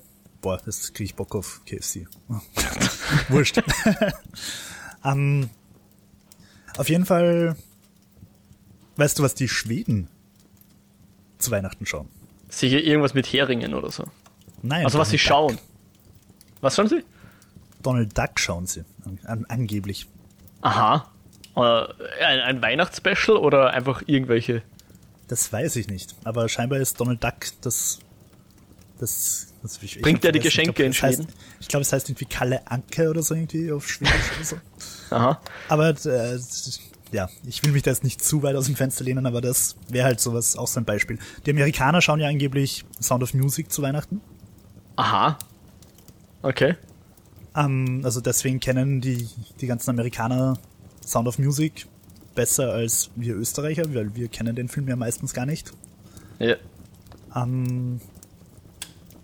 [0.47, 2.07] boah, jetzt kriege ich Bock auf KFC.
[3.27, 3.61] Wurscht.
[5.03, 5.49] ähm,
[6.77, 7.57] auf jeden Fall,
[8.95, 10.07] weißt du, was die Schweden
[11.37, 12.07] zu Weihnachten schauen?
[12.47, 14.05] Sicher irgendwas mit Heringen oder so.
[14.61, 14.85] Nein.
[14.85, 15.25] Also was sie Duck.
[15.25, 15.57] schauen.
[16.61, 17.03] Was schauen sie?
[17.83, 18.85] Donald Duck schauen sie,
[19.25, 20.07] an, angeblich.
[20.61, 21.11] Aha.
[21.57, 21.59] Äh,
[22.23, 24.63] ein, ein Weihnachtsspecial oder einfach irgendwelche?
[25.27, 26.15] Das weiß ich nicht.
[26.23, 27.99] Aber scheinbar ist Donald Duck das.
[28.99, 31.27] Das, das ich, Bringt er die Geschenke glaub, in Schweden?
[31.27, 34.55] Heißt, ich glaube, es heißt irgendwie Kalle Anke oder so irgendwie auf Schwedisch oder so.
[35.15, 35.41] Aha.
[35.69, 36.39] Aber äh,
[37.11, 39.75] ja, ich will mich da jetzt nicht zu weit aus dem Fenster lehnen, aber das
[39.89, 41.19] wäre halt sowas auch so ein Beispiel.
[41.45, 44.21] Die Amerikaner schauen ja angeblich Sound of Music zu Weihnachten.
[44.95, 45.37] Aha.
[46.41, 46.75] Okay.
[47.55, 49.29] Ähm, also deswegen kennen die,
[49.61, 50.57] die ganzen Amerikaner
[51.05, 51.87] Sound of Music
[52.35, 55.71] besser als wir Österreicher, weil wir kennen den Film ja meistens gar nicht.
[56.39, 56.55] Ja.
[57.35, 57.99] Ähm,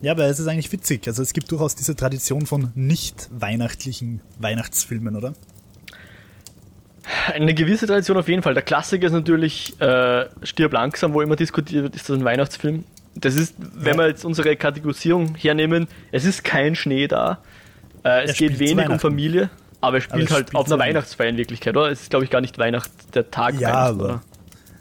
[0.04, 1.08] ja, aber es ist eigentlich witzig.
[1.08, 5.34] Also es gibt durchaus diese Tradition von nicht weihnachtlichen Weihnachtsfilmen, oder?
[7.34, 8.54] Eine gewisse Tradition auf jeden Fall.
[8.54, 12.84] Der Klassiker ist natürlich äh, Stirb langsam, wo immer diskutiert wird, ist das ein Weihnachtsfilm.
[13.16, 14.00] Das ist, wenn ja.
[14.00, 17.38] wir jetzt unsere Kategorisierung hernehmen, es ist kein Schnee da.
[18.04, 21.30] Äh, es geht wenig um Familie, aber er spielt aber halt spielt auf einer Weihnachtsfeier
[21.30, 21.90] in Wirklichkeit, oder?
[21.90, 24.22] Es ist, glaube ich, gar nicht Weihnacht, der Tag ja, Weihnachten, aber,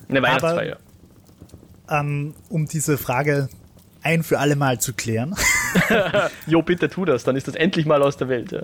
[0.08, 0.78] Eine Weihnachtsfeier.
[1.86, 3.48] Aber, ähm, um diese Frage
[4.02, 5.34] ein für alle Mal zu klären.
[6.46, 8.62] jo, bitte tu das, dann ist das endlich mal aus der Welt, ja.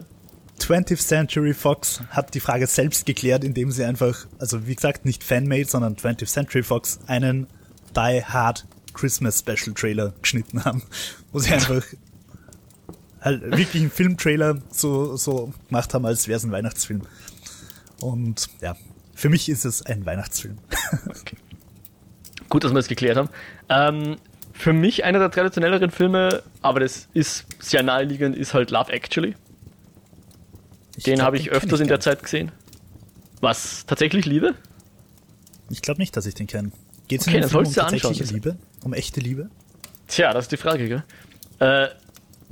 [0.61, 5.23] 20th Century Fox hat die Frage selbst geklärt, indem sie einfach, also wie gesagt, nicht
[5.23, 7.47] Fanmade, sondern 20th Century Fox einen
[7.95, 10.83] Die Hard Christmas Special Trailer geschnitten haben,
[11.33, 11.83] wo sie einfach
[13.21, 17.03] halt wirklich einen Filmtrailer so, so gemacht haben, als wäre es ein Weihnachtsfilm.
[18.01, 18.77] Und ja,
[19.15, 20.59] für mich ist es ein Weihnachtsfilm.
[21.09, 21.37] Okay.
[22.49, 23.29] Gut, dass wir das geklärt haben.
[23.69, 24.17] Ähm,
[24.59, 29.37] für mich einer der traditionelleren Filme, aber das ist sehr naheliegend, ist halt Love Actually.
[30.97, 32.51] Ich den habe ich öfters ich in der Zeit gesehen.
[33.41, 33.87] Was?
[33.87, 34.57] Tatsächlich Liebe?
[35.71, 36.73] Ich glaube nicht, dass ich den kenne.
[37.07, 38.57] Geht es okay, um tatsächliche Liebe?
[38.83, 39.49] Um echte Liebe?
[40.09, 41.05] Tja, das ist die Frage, gell?
[41.61, 41.89] Äh,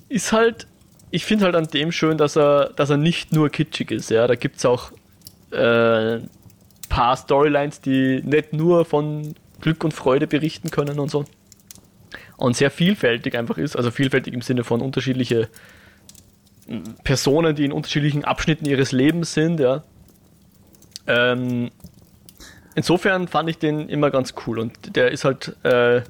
[0.08, 0.68] ist halt,
[1.10, 4.28] ich finde halt an dem schön, dass er, dass er nicht nur kitschig ist, ja.
[4.28, 4.92] Da gibt es auch
[5.50, 6.20] äh,
[6.88, 11.24] paar Storylines, die nicht nur von Glück und Freude berichten können und so.
[12.36, 15.48] Und sehr vielfältig einfach ist, also vielfältig im Sinne von unterschiedliche
[17.04, 19.84] Personen, die in unterschiedlichen Abschnitten ihres Lebens sind, ja.
[21.06, 21.70] Ähm,
[22.74, 26.02] insofern fand ich den immer ganz cool und der ist halt äh,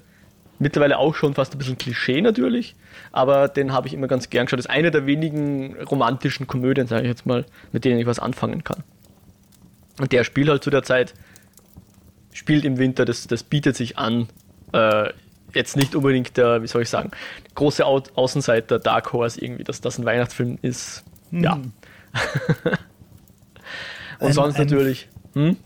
[0.58, 2.74] mittlerweile auch schon fast ein bisschen Klischee natürlich,
[3.12, 4.58] aber den habe ich immer ganz gern geschaut.
[4.58, 8.18] Das ist eine der wenigen romantischen Komödien, sage ich jetzt mal, mit denen ich was
[8.18, 8.82] anfangen kann.
[9.98, 11.14] Und der spielt halt zu der Zeit,
[12.32, 14.28] spielt im Winter, das, das bietet sich an.
[14.72, 15.10] Äh,
[15.54, 17.10] jetzt nicht unbedingt der, wie soll ich sagen,
[17.54, 21.04] große Au Außenseiter Dark Horse irgendwie, dass das ein Weihnachtsfilm ist.
[21.30, 21.42] Hm.
[21.42, 21.52] Ja.
[24.18, 25.08] Und ein, sonst ein natürlich.
[25.34, 25.56] Hm?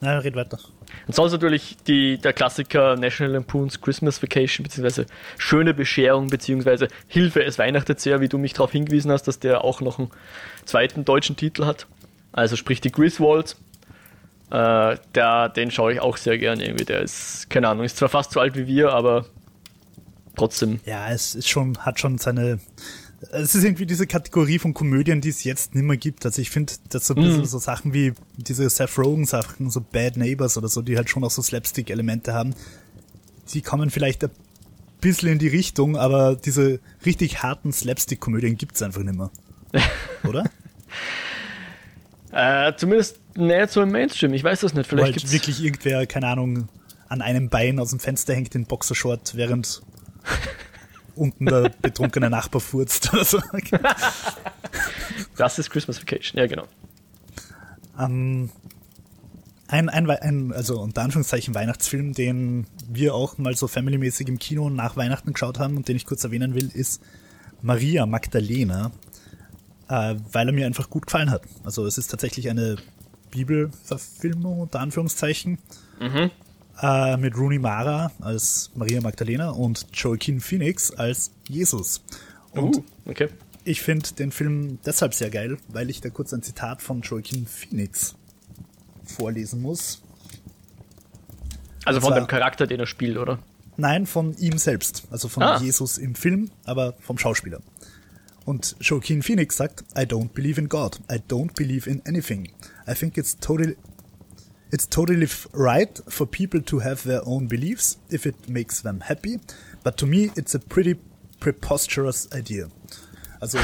[0.00, 0.58] Na, red weiter.
[1.06, 5.06] Und sonst natürlich die, der Klassiker National Lampoon's Christmas Vacation, beziehungsweise
[5.38, 9.64] Schöne Bescherung, beziehungsweise Hilfe, es weihnachtet sehr, wie du mich darauf hingewiesen hast, dass der
[9.64, 10.10] auch noch einen
[10.64, 11.86] zweiten deutschen Titel hat.
[12.32, 13.56] Also sprich die Griswolds.
[14.50, 16.84] Äh, der, den schaue ich auch sehr gern irgendwie.
[16.84, 19.26] Der ist, keine Ahnung, ist zwar fast so alt wie wir, aber
[20.36, 20.80] trotzdem.
[20.84, 22.60] Ja, es ist schon, hat schon seine.
[23.32, 26.24] Es ist irgendwie diese Kategorie von Komödien, die es jetzt nicht mehr gibt.
[26.26, 27.46] Also ich finde, dass so ein bisschen mm.
[27.46, 31.30] so Sachen wie diese Seth Rogen-Sachen, so Bad Neighbors oder so, die halt schon auch
[31.30, 32.54] so Slapstick-Elemente haben,
[33.54, 34.30] die kommen vielleicht ein
[35.00, 39.30] bisschen in die Richtung, aber diese richtig harten Slapstick-Komödien gibt es einfach nicht mehr.
[40.28, 40.44] Oder?
[42.32, 44.32] äh, zumindest näher so im Mainstream.
[44.34, 44.88] Ich weiß das nicht.
[44.88, 46.68] Vielleicht gibt wirklich irgendwer, keine Ahnung,
[47.08, 49.82] an einem Bein aus dem Fenster hängt in Boxershort, während
[51.14, 53.40] unten der betrunkene Nachbar furzt oder so.
[55.36, 56.64] das ist Christmas Vacation, ja genau.
[57.98, 58.50] Ähm,
[59.68, 64.70] ein, ein, ein, also unter Anführungszeichen Weihnachtsfilm, den wir auch mal so familymäßig im Kino
[64.70, 67.02] nach Weihnachten geschaut haben und den ich kurz erwähnen will, ist
[67.62, 68.92] Maria Magdalena,
[69.88, 71.42] äh, weil er mir einfach gut gefallen hat.
[71.64, 72.76] Also es ist tatsächlich eine
[73.30, 75.58] Bibelverfilmung unter Anführungszeichen.
[76.00, 76.30] Mhm.
[76.80, 82.02] Äh, mit Rooney Mara als Maria Magdalena und Joaquin Phoenix als Jesus.
[82.50, 83.28] Und uh, okay.
[83.64, 87.46] ich finde den Film deshalb sehr geil, weil ich da kurz ein Zitat von Joaquin
[87.46, 88.14] Phoenix
[89.04, 90.02] vorlesen muss.
[91.86, 93.38] Also von dem Charakter, den er spielt, oder?
[93.78, 95.04] Nein, von ihm selbst.
[95.10, 95.58] Also von ah.
[95.58, 97.60] Jesus im Film, aber vom Schauspieler.
[98.46, 101.00] Und Joaquin Phoenix sagt, I don't believe in God.
[101.10, 102.52] I don't believe in anything.
[102.88, 103.76] I think it's totally
[104.72, 109.38] It's totally right for people to have their own beliefs if it makes them happy,
[109.84, 110.96] but to me it's a pretty
[111.38, 112.68] preposterous idea.
[113.40, 113.58] Also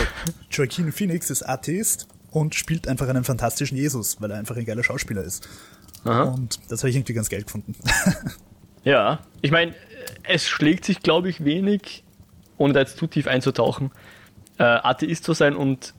[0.50, 4.84] Joaquin Phoenix ist Atheist und spielt einfach einen fantastischen Jesus, weil er einfach ein geiler
[4.84, 5.48] Schauspieler ist.
[6.04, 6.22] Aha.
[6.22, 7.74] Und das habe ich irgendwie ganz geil gefunden.
[8.84, 9.74] ja, ich meine,
[10.22, 12.04] es schlägt sich, glaube ich, wenig,
[12.58, 13.90] ohne da jetzt zu tief einzutauchen,
[14.62, 15.92] äh, Atheist zu sein und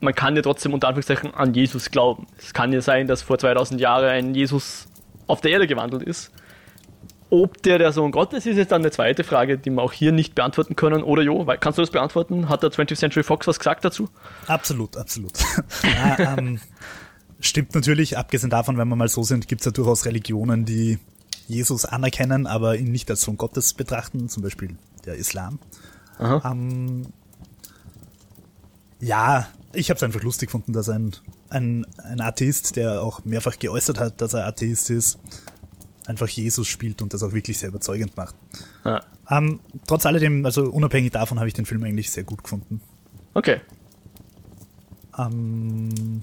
[0.00, 2.26] man kann ja trotzdem unter Anführungszeichen an Jesus glauben.
[2.38, 4.88] Es kann ja sein, dass vor 2000 Jahren ein Jesus
[5.26, 6.32] auf der Erde gewandelt ist.
[7.28, 10.12] Ob der der Sohn Gottes ist, ist dann eine zweite Frage, die wir auch hier
[10.12, 11.02] nicht beantworten können.
[11.02, 12.48] Oder Jo, kannst du das beantworten?
[12.48, 14.08] Hat der 20th Century Fox was gesagt dazu?
[14.46, 15.32] Absolut, absolut.
[15.82, 16.60] ja, ähm,
[17.40, 20.98] stimmt natürlich, abgesehen davon, wenn wir mal so sind, gibt es ja durchaus Religionen, die
[21.48, 25.58] Jesus anerkennen, aber ihn nicht als Sohn Gottes betrachten, zum Beispiel der Islam.
[26.20, 27.06] Ähm,
[29.00, 31.12] ja, ich habe es einfach lustig gefunden, dass ein,
[31.50, 35.18] ein, ein Atheist, der auch mehrfach geäußert hat, dass er Atheist ist,
[36.06, 38.34] einfach Jesus spielt und das auch wirklich sehr überzeugend macht.
[38.84, 39.02] Ja.
[39.30, 42.80] Ähm, trotz alledem, also unabhängig davon, habe ich den Film eigentlich sehr gut gefunden.
[43.34, 43.60] Okay.
[45.18, 46.22] Ähm,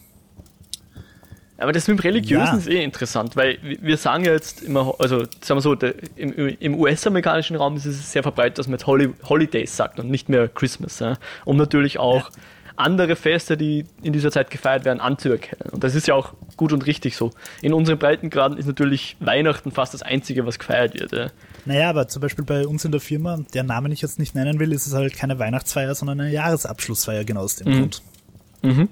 [1.57, 2.57] aber das mit dem Religiösen ja.
[2.57, 6.33] ist eh interessant, weil wir sagen ja jetzt immer, also sagen wir so, der, im,
[6.33, 10.29] im US-amerikanischen Raum ist es sehr verbreitet, dass man jetzt Holi Holidays sagt und nicht
[10.29, 10.99] mehr Christmas.
[10.99, 11.17] Ja?
[11.45, 12.37] Um natürlich auch ja
[12.75, 15.69] andere Feste, die in dieser Zeit gefeiert werden, anzuerkennen.
[15.71, 17.31] Und das ist ja auch gut und richtig so.
[17.61, 21.11] In unseren Breitengraden ist natürlich Weihnachten fast das Einzige, was gefeiert wird.
[21.11, 21.27] Ja.
[21.65, 24.59] Naja, aber zum Beispiel bei uns in der Firma, der Namen ich jetzt nicht nennen
[24.59, 27.79] will, ist es halt keine Weihnachtsfeier, sondern eine Jahresabschlussfeier, genau aus dem mhm.
[27.79, 28.01] Grund.
[28.61, 28.89] Mhm.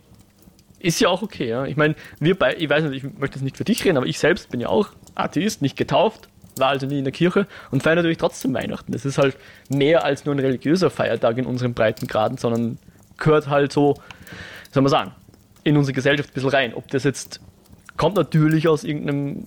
[0.79, 1.65] Ist ja auch okay, ja.
[1.65, 4.07] Ich meine, wir bei, ich weiß nicht, ich möchte jetzt nicht für dich reden, aber
[4.07, 7.83] ich selbst bin ja auch Atheist, nicht getauft, war also nie in der Kirche und
[7.83, 8.91] feiere natürlich trotzdem Weihnachten.
[8.91, 9.37] Das ist halt
[9.69, 12.79] mehr als nur ein religiöser Feiertag in unseren Breitengraden, sondern
[13.21, 13.95] gehört halt so,
[14.71, 15.11] soll man sagen,
[15.63, 16.73] in unsere Gesellschaft ein bisschen rein.
[16.73, 17.39] Ob das jetzt
[17.97, 19.45] kommt natürlich aus irgendeinem,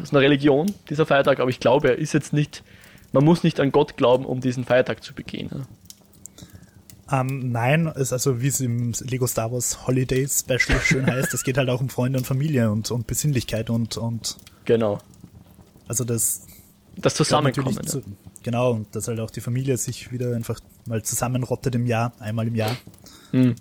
[0.00, 2.64] aus einer Religion, dieser Feiertag, aber ich glaube, er ist jetzt nicht,
[3.12, 5.66] man muss nicht an Gott glauben, um diesen Feiertag zu begehen.
[7.10, 11.44] Ähm, nein, ist also wie es im Lego Star Wars Holiday Special schön heißt, es
[11.44, 14.98] geht halt auch um Freunde und Familie und, und Besinnlichkeit und, und genau.
[15.86, 16.46] Also das
[16.96, 17.86] das Zusammenkommen.
[17.86, 18.02] Zu,
[18.46, 22.46] genau, und dass halt auch die Familie sich wieder einfach mal zusammenrottet im Jahr, einmal
[22.46, 22.76] im Jahr.
[23.32, 23.56] Mhm.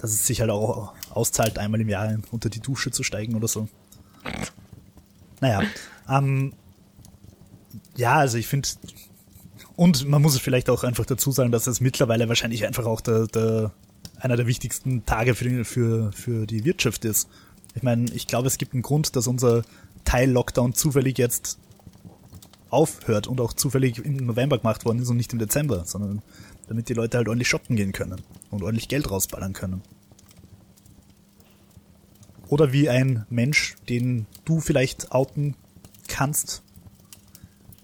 [0.00, 3.46] Dass es sich halt auch auszahlt, einmal im Jahr unter die Dusche zu steigen oder
[3.46, 3.68] so.
[5.42, 5.60] Naja,
[6.08, 6.54] ähm,
[7.94, 8.70] ja, also ich finde,
[9.76, 13.02] und man muss es vielleicht auch einfach dazu sagen, dass es mittlerweile wahrscheinlich einfach auch
[13.02, 13.72] der, der,
[14.18, 17.28] einer der wichtigsten Tage für die, für, für die Wirtschaft ist.
[17.74, 19.62] Ich meine, ich glaube, es gibt einen Grund, dass unser
[20.06, 21.58] Teil Lockdown zufällig jetzt
[22.72, 26.22] aufhört und auch zufällig im November gemacht worden ist und nicht im Dezember, sondern
[26.68, 29.82] damit die Leute halt ordentlich shoppen gehen können und ordentlich Geld rausballern können.
[32.48, 35.54] Oder wie ein Mensch, den du vielleicht outen
[36.08, 36.62] kannst,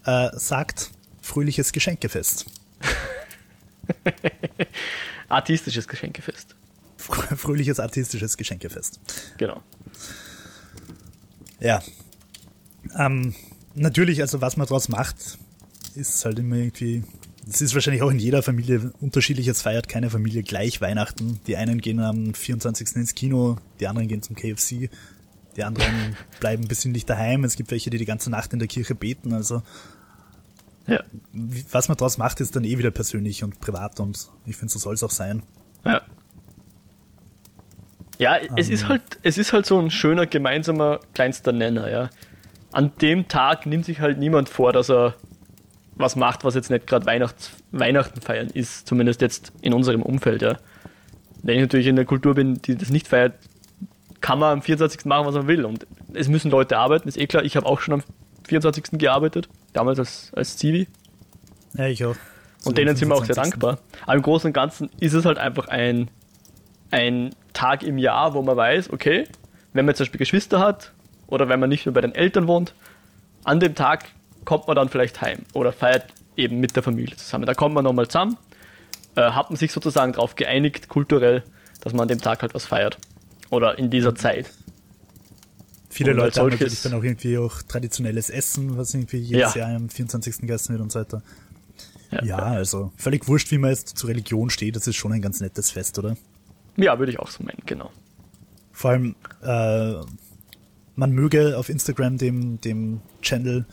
[0.04, 0.90] äh, sagt,
[1.22, 2.46] fröhliches Geschenkefest.
[5.28, 6.54] artistisches Geschenkefest.
[6.98, 9.00] Fröhliches artistisches Geschenkefest.
[9.38, 9.62] Genau.
[11.60, 11.82] Ja.
[12.96, 13.34] Ähm,
[13.74, 15.38] natürlich, also was man daraus macht,
[15.94, 17.04] ist halt immer irgendwie.
[17.50, 19.48] Es ist wahrscheinlich auch in jeder Familie unterschiedlich.
[19.48, 21.40] Es feiert keine Familie gleich Weihnachten.
[21.46, 22.96] Die einen gehen am 24.
[22.96, 24.90] ins Kino, die anderen gehen zum KFC,
[25.56, 27.44] die anderen bleiben besinnlich daheim.
[27.44, 29.32] Es gibt welche, die die ganze Nacht in der Kirche beten.
[29.32, 29.62] Also
[30.86, 31.02] ja.
[31.70, 34.78] was man daraus macht, ist dann eh wieder persönlich und privat und ich finde, so
[34.78, 35.42] soll es auch sein.
[35.84, 36.02] Ja.
[38.18, 38.88] Ja, es um, ist ähm.
[38.88, 42.10] halt, es ist halt so ein schöner gemeinsamer kleinster Nenner, ja
[42.72, 45.14] an dem Tag nimmt sich halt niemand vor, dass er
[45.94, 50.56] was macht, was jetzt nicht gerade Weihnachten feiern ist, zumindest jetzt in unserem Umfeld, ja.
[51.42, 53.34] Wenn ich natürlich in der Kultur bin, die das nicht feiert,
[54.20, 55.04] kann man am 24.
[55.06, 55.64] machen, was man will.
[55.64, 57.44] Und es müssen Leute arbeiten, ist eh klar.
[57.44, 58.02] Ich habe auch schon am
[58.46, 58.98] 24.
[58.98, 60.88] gearbeitet, damals als, als Zivi.
[61.74, 62.16] Ja, ich auch.
[62.64, 63.78] Und denen sind wir auch sehr dankbar.
[64.02, 66.10] Aber im Großen und Ganzen ist es halt einfach ein,
[66.90, 69.24] ein Tag im Jahr, wo man weiß, okay,
[69.72, 70.92] wenn man zum Beispiel Geschwister hat,
[71.28, 72.74] oder wenn man nicht mehr bei den Eltern wohnt,
[73.44, 74.06] an dem Tag
[74.44, 77.46] kommt man dann vielleicht heim oder feiert eben mit der Familie zusammen.
[77.46, 78.36] Da kommt man nochmal zusammen,
[79.14, 81.42] äh, hat man sich sozusagen darauf geeinigt, kulturell,
[81.80, 82.98] dass man an dem Tag halt was feiert.
[83.50, 84.50] Oder in dieser Zeit.
[85.90, 89.68] Viele und Leute haben natürlich dann auch irgendwie auch traditionelles Essen, was irgendwie jedes ja.
[89.68, 90.38] Jahr am 24.
[90.38, 91.22] gegessen wird und so weiter.
[92.10, 95.22] ja, ja, also völlig wurscht, wie man jetzt zur Religion steht, das ist schon ein
[95.22, 96.16] ganz nettes Fest, oder?
[96.76, 97.90] Ja, würde ich auch so meinen, genau.
[98.72, 99.94] Vor allem, äh,
[100.98, 103.64] man möge auf Instagram dem, dem Channel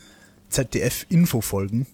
[0.49, 1.87] ZDF Info folgen.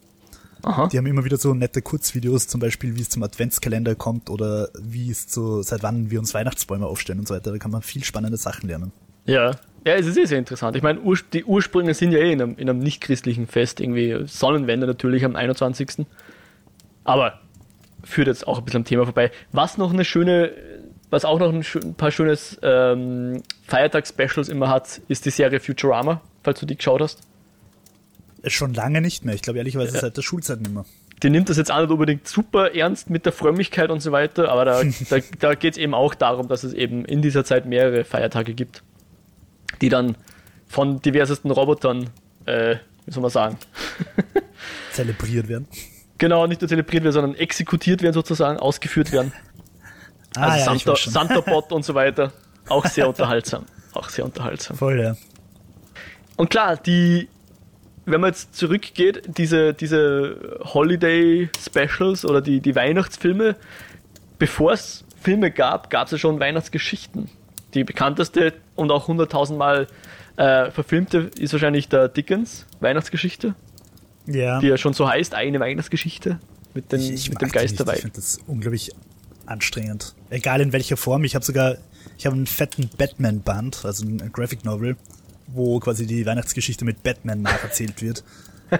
[0.63, 0.87] Aha.
[0.87, 4.69] Die haben immer wieder so nette Kurzvideos, zum Beispiel, wie es zum Adventskalender kommt oder
[4.79, 7.51] wie es zu, seit wann wir uns Weihnachtsbäume aufstellen und so weiter.
[7.51, 8.91] Da kann man viel spannende Sachen lernen.
[9.25, 9.51] Ja,
[9.85, 10.75] ja, es ist sehr, sehr interessant.
[10.75, 10.99] Ich meine,
[11.33, 15.35] die Ursprünge sind ja eh in einem, in einem nicht-christlichen Fest, irgendwie Sonnenwende natürlich am
[15.35, 16.05] 21.
[17.03, 17.39] Aber
[18.03, 19.31] führt jetzt auch ein bisschen am Thema vorbei.
[19.51, 20.51] Was noch eine schöne,
[21.11, 26.21] was auch noch ein, ein paar schönes ähm, Feiertags-Specials immer hat, ist die Serie Futurama,
[26.43, 27.19] falls du die geschaut hast.
[28.47, 29.35] Schon lange nicht mehr.
[29.35, 30.01] Ich glaube ehrlicherweise ja.
[30.01, 30.85] seit der Schulzeit nicht mehr.
[31.21, 34.49] Die nimmt das jetzt auch nicht unbedingt super ernst mit der Frömmigkeit und so weiter,
[34.49, 37.67] aber da, da, da geht es eben auch darum, dass es eben in dieser Zeit
[37.67, 38.81] mehrere Feiertage gibt,
[39.81, 40.15] die dann
[40.67, 42.09] von diversesten Robotern,
[42.45, 43.57] äh, wie soll man sagen,
[44.93, 45.67] zelebriert werden.
[46.17, 49.33] Genau, nicht nur zelebriert werden, sondern exekutiert werden sozusagen, ausgeführt werden.
[50.35, 52.31] Ah, also ja, Santa, Santa-Bot und so weiter.
[52.69, 53.65] Auch sehr unterhaltsam.
[53.93, 54.77] Auch sehr unterhaltsam.
[54.77, 55.15] Voll, ja.
[56.37, 57.27] Und klar, die
[58.05, 63.55] wenn man jetzt zurückgeht, diese, diese Holiday-Specials oder die, die Weihnachtsfilme,
[64.39, 67.29] bevor es Filme gab, gab es ja schon Weihnachtsgeschichten.
[67.73, 69.87] Die bekannteste und auch hunderttausendmal
[70.35, 73.55] äh, verfilmte ist wahrscheinlich der Dickens Weihnachtsgeschichte.
[74.25, 74.59] Ja.
[74.59, 76.39] Die ja schon so heißt, eine Weihnachtsgeschichte
[76.73, 77.95] mit, den, ich, ich mit dem Geisterweib.
[77.95, 78.91] Ich finde das unglaublich
[79.51, 80.15] anstrengend.
[80.29, 81.23] Egal in welcher Form.
[81.23, 81.77] Ich habe sogar,
[82.17, 84.95] ich habe einen fetten Batman-Band, also ein Graphic Novel
[85.53, 88.23] wo quasi die Weihnachtsgeschichte mit Batman nacherzählt wird.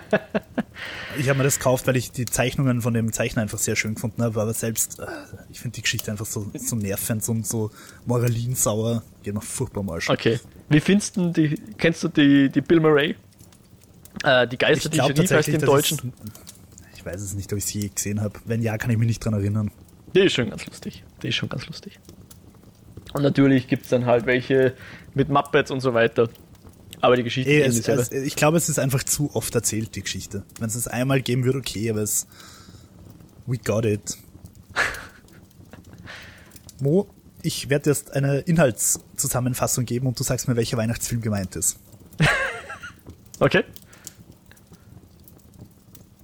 [1.19, 3.95] ich habe mir das gekauft, weil ich die Zeichnungen von dem Zeichner einfach sehr schön
[3.95, 5.05] gefunden habe, aber selbst, äh,
[5.49, 7.71] ich finde die Geschichte einfach so, so nervend und so
[8.05, 9.03] moralinsauer.
[9.21, 10.15] Geht noch furchtbar mal schon.
[10.15, 10.39] Okay.
[10.69, 13.15] Wie findest du die, kennst du die, die Bill Murray?
[14.23, 15.97] Äh, die Geister, ich die Sheriff heißt im Deutschen.
[15.97, 16.41] Ist,
[16.95, 18.39] ich weiß es nicht, ob ich sie je gesehen habe.
[18.45, 19.71] Wenn ja, kann ich mich nicht dran erinnern.
[20.15, 21.03] Die ist schon ganz lustig.
[21.21, 21.99] Die ist schon ganz lustig.
[23.13, 24.73] Und natürlich gibt es dann halt welche
[25.13, 26.29] mit Muppets und so weiter.
[27.01, 30.01] Aber die Geschichte Ey, es, es, Ich glaube, es ist einfach zu oft erzählt, die
[30.01, 30.43] Geschichte.
[30.59, 32.27] Wenn es es einmal geben würde, okay, aber es.
[33.47, 34.17] We got it.
[36.79, 37.09] Mo,
[37.41, 41.79] ich werde jetzt eine Inhaltszusammenfassung geben und du sagst mir, welcher Weihnachtsfilm gemeint ist.
[43.39, 43.63] okay.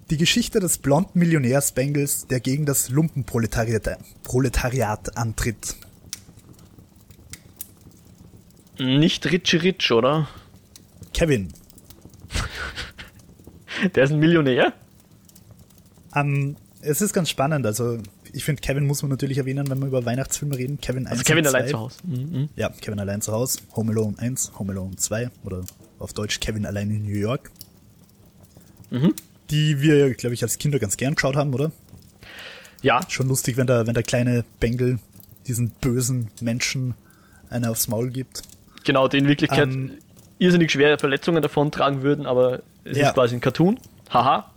[0.10, 5.76] Die Geschichte des blonden Millionärs Bengals, der gegen das Lumpenproletariat Proletariat antritt.
[8.80, 10.30] Nicht Richie Rich, oder?
[11.14, 11.50] Kevin.
[13.96, 14.74] Der ist ein Millionär?
[16.14, 17.66] Um, ähm, es ist ganz spannend.
[17.66, 17.98] Also,
[18.32, 20.80] ich finde, Kevin muss man natürlich erwähnen, wenn wir über Weihnachtsfilme reden.
[20.80, 21.98] Kevin 1 also Kevin allein zu Hause.
[22.04, 22.50] Mhm, mhm.
[22.56, 23.60] Ja, Kevin allein zu Hause.
[23.76, 25.64] Home Alone 1, Home Alone 2 oder
[26.00, 27.52] auf Deutsch Kevin allein in New York.
[28.90, 29.14] Mhm.
[29.50, 31.72] Die wir, glaube ich, als Kinder ganz gern geschaut haben, oder?
[32.82, 33.02] Ja.
[33.10, 35.00] Schon lustig, wenn der, wenn der kleine Bengel
[35.48, 36.94] diesen bösen Menschen
[37.50, 38.42] eine aufs Maul gibt.
[38.84, 39.98] Genau, die in Wirklichkeit ähm,
[40.40, 43.08] irrsinnig schwere Verletzungen davon tragen würden, aber es ja.
[43.08, 43.80] ist quasi ein Cartoon.
[44.10, 44.52] Haha.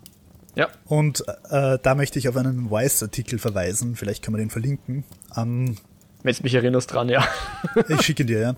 [0.54, 0.68] Ja.
[0.86, 5.04] Und äh, da möchte ich auf einen Vice-Artikel verweisen, vielleicht kann man den verlinken.
[5.34, 5.76] Um,
[6.22, 7.26] Wenn du mich erinnerst dran, ja.
[7.88, 8.56] ich schicke dir, ja.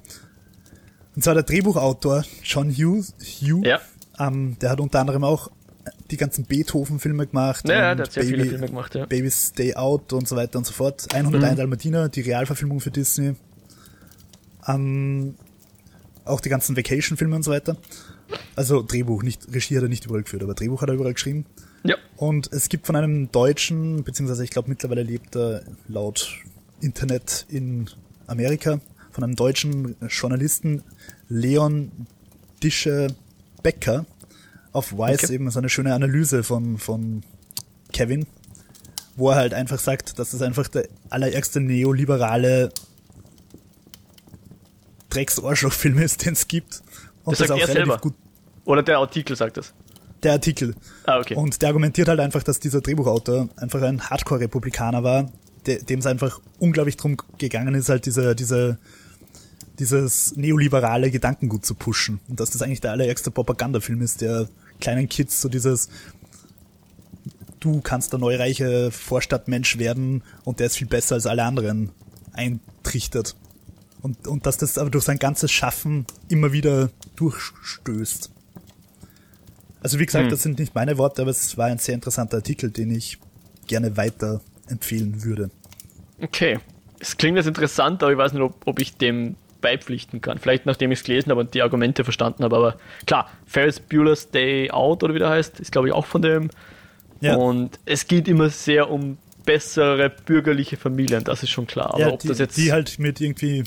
[1.15, 3.81] Und zwar der Drehbuchautor John Hughes, Hugh, ja.
[4.19, 5.51] Um, der hat unter anderem auch
[6.11, 7.69] die ganzen Beethoven-Filme gemacht.
[7.69, 9.07] Ja, der hat sehr Baby, viele Filme gemacht, ja.
[9.07, 11.07] Baby's Stay Out und so weiter und so fort.
[11.13, 11.57] 101 mhm.
[11.57, 13.35] Dalmatiner, die Realverfilmung für Disney.
[14.67, 15.35] Um,
[16.25, 17.77] auch die ganzen Vacation-Filme und so weiter.
[18.55, 21.47] Also Drehbuch, nicht Regie hat er nicht überall geführt, aber Drehbuch hat er überall geschrieben.
[21.85, 21.97] Ja.
[22.17, 26.39] Und es gibt von einem Deutschen, beziehungsweise ich glaube mittlerweile lebt er laut
[26.81, 27.89] Internet in
[28.27, 30.83] Amerika, von einem deutschen Journalisten,
[31.29, 31.91] Leon
[32.63, 33.09] Dische
[33.63, 34.07] Becker,
[34.73, 35.35] auf Vice okay.
[35.35, 37.23] eben so eine schöne Analyse von, von
[37.93, 38.27] Kevin,
[39.17, 42.71] wo er halt einfach sagt, dass es einfach der allererste neoliberale
[45.11, 46.83] Drecks-Arschloch-Film ist, den es gibt.
[47.25, 47.99] Und das, das sagt auch er selber.
[47.99, 48.15] Gut
[48.65, 49.75] Oder der Artikel sagt das?
[50.23, 50.75] Der Artikel.
[51.05, 51.35] Ah, okay.
[51.35, 55.31] Und der argumentiert halt einfach, dass dieser Drehbuchautor einfach ein Hardcore-Republikaner war,
[55.67, 58.79] dem es einfach unglaublich drum gegangen ist, halt diese, diese,
[59.79, 62.21] dieses neoliberale Gedankengut zu pushen.
[62.29, 64.49] Und dass das eigentlich der allererste Propagandafilm ist, der
[64.83, 65.89] kleinen Kids so dieses,
[67.61, 71.91] du kannst der neureiche Vorstadtmensch werden und der ist viel besser als alle anderen
[72.33, 73.35] eintrichtert.
[74.03, 78.31] Und, und dass das aber durch sein ganzes Schaffen immer wieder durchstößt.
[79.81, 80.31] Also wie gesagt, hm.
[80.31, 83.19] das sind nicht meine Worte, aber es war ein sehr interessanter Artikel, den ich
[83.69, 85.51] gerne weiter empfehlen würde.
[86.21, 86.59] Okay.
[86.99, 90.37] Es klingt jetzt interessant, aber ich weiß nicht, ob, ob ich dem beipflichten kann.
[90.39, 94.31] Vielleicht nachdem ich es gelesen habe und die Argumente verstanden habe, aber klar, Ferris Bueller's
[94.31, 96.51] Day Out oder wie der heißt, ist glaube ich auch von dem
[97.21, 97.37] Ja.
[97.37, 101.95] Und es geht immer sehr um bessere bürgerliche Familien, das ist schon klar.
[101.95, 103.65] Aber ja, ob die, das jetzt die halt mit irgendwie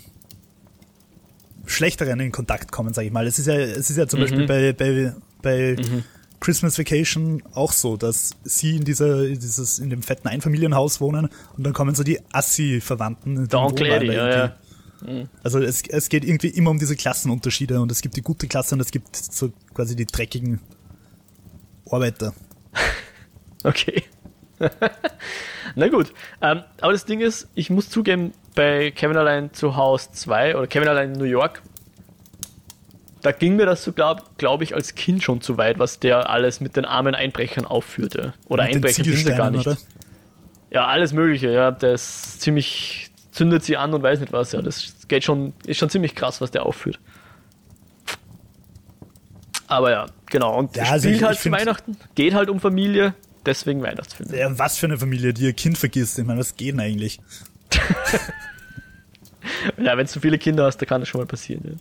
[1.65, 3.25] schlechteren in Kontakt kommen, sage ich mal.
[3.25, 4.23] Es ist ja, es ist ja zum mhm.
[4.23, 6.03] Beispiel bei, bei, bei mhm.
[6.39, 11.65] Christmas Vacation auch so, dass sie in dieser, dieses, in dem fetten Einfamilienhaus wohnen und
[11.65, 13.47] dann kommen so die Assi-Verwandten.
[13.79, 14.55] Lady, ja, ja.
[15.05, 15.29] Mhm.
[15.43, 18.75] Also es, es geht irgendwie immer um diese Klassenunterschiede und es gibt die gute Klasse
[18.75, 20.59] und es gibt so quasi die dreckigen
[21.89, 22.33] Arbeiter.
[23.63, 24.03] okay.
[25.75, 26.13] Na gut.
[26.41, 30.67] Ähm, aber das Ding ist, ich muss zugeben, bei Kevin allein zu Hause 2 oder
[30.67, 31.61] Kevin allein in New York,
[33.21, 36.29] da ging mir das so, glaube glaub ich, als Kind schon zu weit, was der
[36.29, 38.33] alles mit den armen Einbrechern aufführte.
[38.47, 39.67] Oder mit Einbrecher sind sie gar nicht.
[39.67, 39.77] Oder?
[40.69, 41.71] Ja, alles Mögliche, ja.
[41.71, 44.61] Der ist ziemlich, zündet sie an und weiß nicht was, ja.
[44.61, 46.99] Das geht schon, ist schon ziemlich krass, was der aufführt.
[49.67, 50.57] Aber ja, genau.
[50.57, 53.13] Und ja, also spielt halt zu Weihnachten, geht halt um Familie,
[53.45, 54.33] deswegen Weihnachtsfilm.
[54.33, 56.17] Ja, was für eine Familie, die ihr Kind vergisst.
[56.17, 57.19] Ich meine, was geht denn eigentlich?
[59.77, 61.61] ja, wenn du viele Kinder hast, dann kann das schon mal passieren.
[61.65, 61.71] Ja.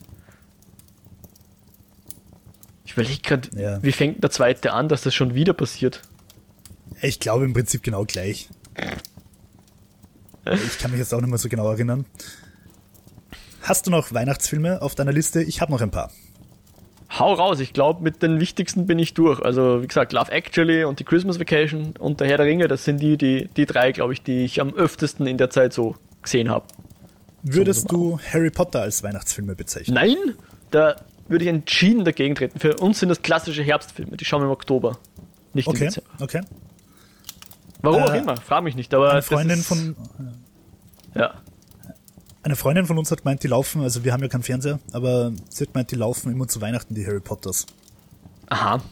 [2.85, 3.83] Ich überlege gerade, ja.
[3.83, 6.03] wie fängt der zweite an, dass das schon wieder passiert?
[7.01, 8.49] Ich glaube im Prinzip genau gleich.
[10.47, 12.05] Ich kann mich jetzt auch nicht mehr so genau erinnern.
[13.63, 15.43] Hast du noch Weihnachtsfilme auf deiner Liste?
[15.43, 16.11] Ich habe noch ein paar.
[17.19, 19.41] Hau raus, ich glaube, mit den wichtigsten bin ich durch.
[19.41, 22.85] Also, wie gesagt, Love Actually und die Christmas Vacation und der Herr der Ringe, das
[22.85, 25.95] sind die, die, die drei, glaube ich, die ich am öftesten in der Zeit so
[26.23, 26.67] gesehen habe.
[27.43, 29.95] Würdest du Harry Potter als Weihnachtsfilme bezeichnen?
[29.95, 30.17] Nein,
[30.71, 30.97] da
[31.29, 32.59] würde ich entschieden dagegen treten.
[32.59, 34.99] Für uns sind das klassische Herbstfilme, die schauen wir im Oktober.
[35.53, 36.11] Nicht okay, im Dezember.
[36.21, 36.41] Okay.
[37.85, 38.93] Warum äh, auch immer, frage mich nicht.
[38.95, 39.97] Aber eine Freundin von.
[41.15, 41.35] Ja.
[42.43, 45.33] Eine Freundin von uns hat gemeint, die laufen, also wir haben ja keinen Fernseher, aber
[45.49, 47.65] sie hat gemeint, die laufen immer zu Weihnachten, die Harry Potters.
[48.49, 48.83] Aha.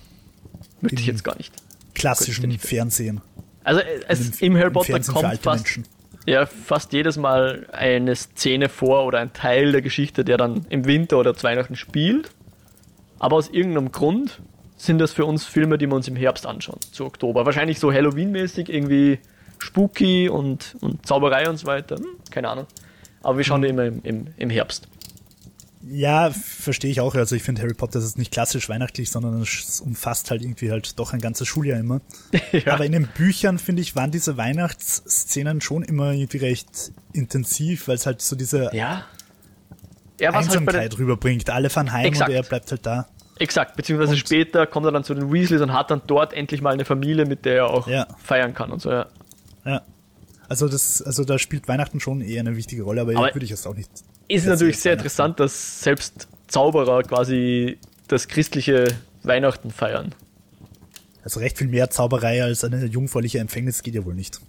[0.81, 1.53] Möchte ich jetzt gar nicht.
[1.95, 3.21] Klassischen nicht Fernsehen.
[3.63, 5.81] Also es, im, im Harry Potter kommt fast,
[6.27, 10.87] ja, fast jedes Mal eine Szene vor oder ein Teil der Geschichte, der dann im
[10.87, 12.31] Winter oder zu Weihnachten spielt.
[13.19, 14.41] Aber aus irgendeinem Grund
[14.83, 17.47] sind das für uns Filme, die wir uns im Herbst anschauen, zu Oktober.
[17.47, 19.21] Wahrscheinlich so Halloween-mäßig, irgendwie
[19.59, 21.97] spooky und, und Zauberei und so weiter.
[21.97, 22.67] Hm, keine Ahnung.
[23.23, 24.89] Aber wir schauen die immer im, im, im Herbst.
[25.89, 27.15] Ja, verstehe ich auch.
[27.15, 30.99] Also ich finde Harry Potter ist nicht klassisch weihnachtlich, sondern es umfasst halt irgendwie halt
[30.99, 32.01] doch ein ganzes Schuljahr immer.
[32.53, 32.73] ja.
[32.73, 37.97] Aber in den Büchern, finde ich, waren diese Weihnachtsszenen schon immer irgendwie recht intensiv, weil
[37.97, 39.05] es halt so diese ja.
[40.21, 41.51] Halt Einsamkeit halt rüberbringt.
[41.51, 42.31] Alle fahren heim Exakt.
[42.31, 43.09] und er bleibt halt da.
[43.39, 46.61] Exakt, beziehungsweise und später kommt er dann zu den Weasleys und hat dann dort endlich
[46.61, 48.07] mal eine Familie, mit der er auch ja.
[48.23, 49.07] feiern kann und so, ja.
[49.65, 49.83] Ja.
[50.49, 53.51] Also das, also da spielt Weihnachten schon eher eine wichtige Rolle, aber, aber würde ich
[53.51, 53.91] jetzt auch nicht
[54.33, 57.79] ist natürlich sehr interessant, dass selbst Zauberer quasi
[58.09, 58.87] das christliche
[59.23, 60.15] Weihnachten feiern.
[61.25, 64.41] Also recht viel mehr Zauberei als eine jungfräuliche Empfängnis geht ja wohl nicht.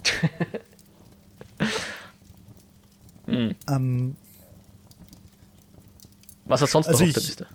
[3.26, 3.56] hm.
[3.70, 4.16] ähm,
[6.46, 7.48] Was hast sonst also noch auf der Liste?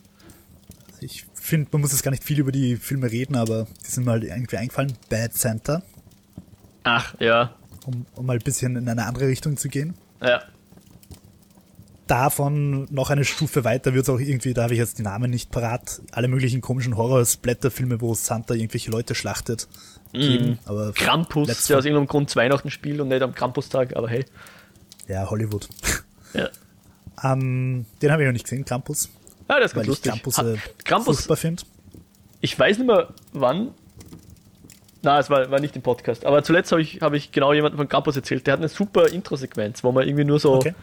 [1.00, 4.04] Ich finde, man muss jetzt gar nicht viel über die Filme reden, aber die sind
[4.04, 4.94] mir halt irgendwie eingefallen.
[5.08, 5.82] Bad Santa.
[6.84, 7.54] Ach, ja.
[7.86, 9.94] Um, um mal ein bisschen in eine andere Richtung zu gehen.
[10.22, 10.42] Ja
[12.08, 15.30] davon noch eine Stufe weiter wird es auch irgendwie, da habe ich jetzt die Namen
[15.30, 19.68] nicht parat, alle möglichen komischen Horror-Splatter-Filme, wo Santa irgendwelche Leute schlachtet.
[20.12, 20.58] Geben, mm.
[20.64, 24.24] aber Krampus, der aus irgendeinem Grund zu Weihnachten spielt und nicht am Krampustag, aber hey.
[25.06, 25.68] Ja, Hollywood.
[26.32, 26.48] Ja.
[27.22, 29.10] ähm, den habe ich noch nicht gesehen, Krampus.
[29.48, 30.12] Ah, das ist ganz weil lustig.
[30.14, 31.62] Ich Krampus, äh, Krampus furchtbar finde.
[32.40, 33.72] Ich weiß nicht mehr wann.
[35.02, 36.26] Na, es war, war nicht im Podcast.
[36.26, 38.46] Aber zuletzt habe ich, hab ich genau jemanden von Krampus erzählt.
[38.46, 40.74] Der hat eine super Intro-Sequenz, wo man irgendwie nur so okay.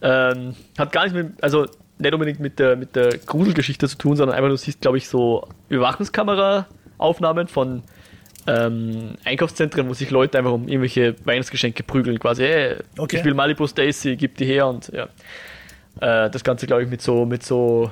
[0.00, 1.66] Ähm, hat gar nicht mit, also
[1.98, 5.08] nicht unbedingt mit der, mit der Gruselgeschichte zu tun, sondern einfach, du siehst, glaube ich,
[5.08, 7.82] so Überwachungskamera-Aufnahmen von
[8.46, 13.18] ähm, Einkaufszentren, wo sich Leute einfach um irgendwelche Weihnachtsgeschenke prügeln, quasi, hey, okay.
[13.18, 15.08] ich will Malibu Stacy, gib die her und ja.
[16.00, 17.90] Äh, das Ganze, glaube ich, mit so, mit so,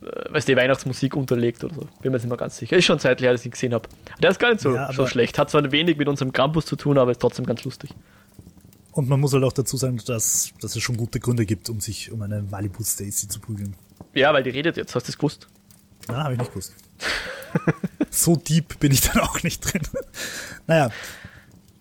[0.00, 1.80] weißt du, Weihnachtsmusik unterlegt oder so.
[2.00, 2.76] Bin mir jetzt nicht mehr ganz sicher.
[2.76, 3.88] Ist schon zeitlich dass ich ihn gesehen habe.
[4.22, 5.38] Der ist gar nicht so, ja, so schlecht.
[5.38, 7.90] Hat zwar wenig mit unserem Campus zu tun, aber ist trotzdem ganz lustig.
[8.92, 11.80] Und man muss halt auch dazu sagen, dass, dass es schon gute Gründe gibt, um
[11.80, 13.76] sich um eine Malibu Stacy zu prügeln.
[14.14, 14.94] Ja, weil die redet jetzt.
[14.94, 15.48] Hast du das gewusst?
[16.08, 16.74] Na, habe ich nicht gewusst.
[18.10, 19.82] so deep bin ich dann auch nicht drin.
[20.66, 20.90] naja,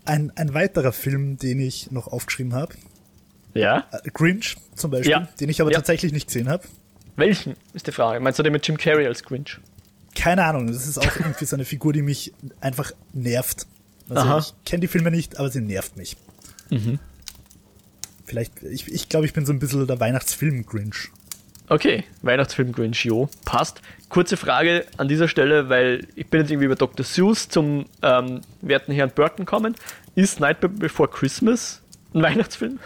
[0.05, 2.75] ein, ein weiterer Film, den ich noch aufgeschrieben habe.
[3.53, 3.87] Ja?
[3.91, 5.27] Äh, Grinch zum Beispiel, ja.
[5.39, 5.77] den ich aber ja.
[5.77, 6.63] tatsächlich nicht gesehen habe.
[7.19, 8.19] Welchen, ist die Frage.
[8.19, 9.59] Meinst du den mit Jim Carrey als Grinch?
[10.15, 13.67] Keine Ahnung, das ist auch irgendwie so eine Figur, die mich einfach nervt.
[14.09, 14.39] Also Aha.
[14.39, 16.17] ich kenne die Filme nicht, aber sie nervt mich.
[16.69, 16.99] Mhm.
[18.25, 21.09] Vielleicht, ich, ich glaube, ich bin so ein bisschen der Weihnachtsfilm-Grinch.
[21.67, 23.81] Okay, Weihnachtsfilm Grinch, jo, passt.
[24.09, 27.05] Kurze Frage an dieser Stelle, weil ich bin jetzt irgendwie über Dr.
[27.05, 29.75] Seuss zum ähm, werten Herrn Burton kommen.
[30.15, 31.81] Ist Nightmare Before Christmas
[32.13, 32.79] ein Weihnachtsfilm?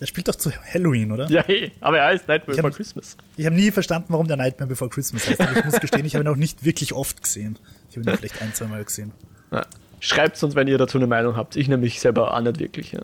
[0.00, 1.26] Der spielt doch zu Halloween, oder?
[1.30, 3.16] Ja, hey, aber er heißt Nightmare Ich Before hab- Christmas.
[3.36, 5.40] Ich habe nie verstanden, warum der Nightmare Before Christmas heißt.
[5.40, 7.58] Aber ich muss gestehen, ich habe ihn auch nicht wirklich oft gesehen.
[7.90, 9.12] Ich habe ihn vielleicht ein, zwei Mal gesehen.
[9.50, 9.64] Ja.
[10.00, 11.56] Schreibt uns, wenn ihr dazu eine Meinung habt.
[11.56, 12.92] Ich nämlich selber auch nicht wirklich.
[12.92, 13.00] Ja,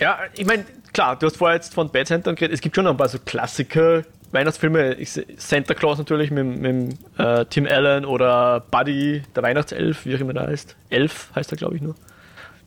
[0.00, 2.54] ja ich meine, klar, du hast vorher jetzt von Bad Santa geredet.
[2.54, 4.04] Es gibt schon noch ein paar so Klassiker.
[4.32, 4.96] Weihnachtsfilme,
[5.36, 10.34] Santa Claus natürlich mit, mit äh, Tim Allen oder Buddy, der Weihnachtself, wie auch immer
[10.34, 10.76] der heißt.
[10.90, 11.94] Elf heißt er, glaube ich, nur.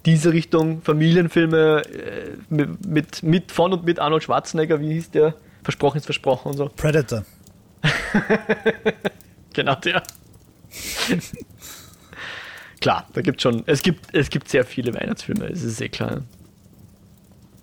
[0.05, 5.35] Diese Richtung, Familienfilme äh, mit, mit, mit, von und mit Arnold Schwarzenegger, wie hieß der?
[5.63, 6.69] Versprochen ist versprochen und so.
[6.75, 7.25] Predator.
[9.53, 10.03] Genau der.
[12.81, 16.21] klar, da gibt schon, es gibt, es gibt sehr viele Weihnachtsfilme, es ist eh klar.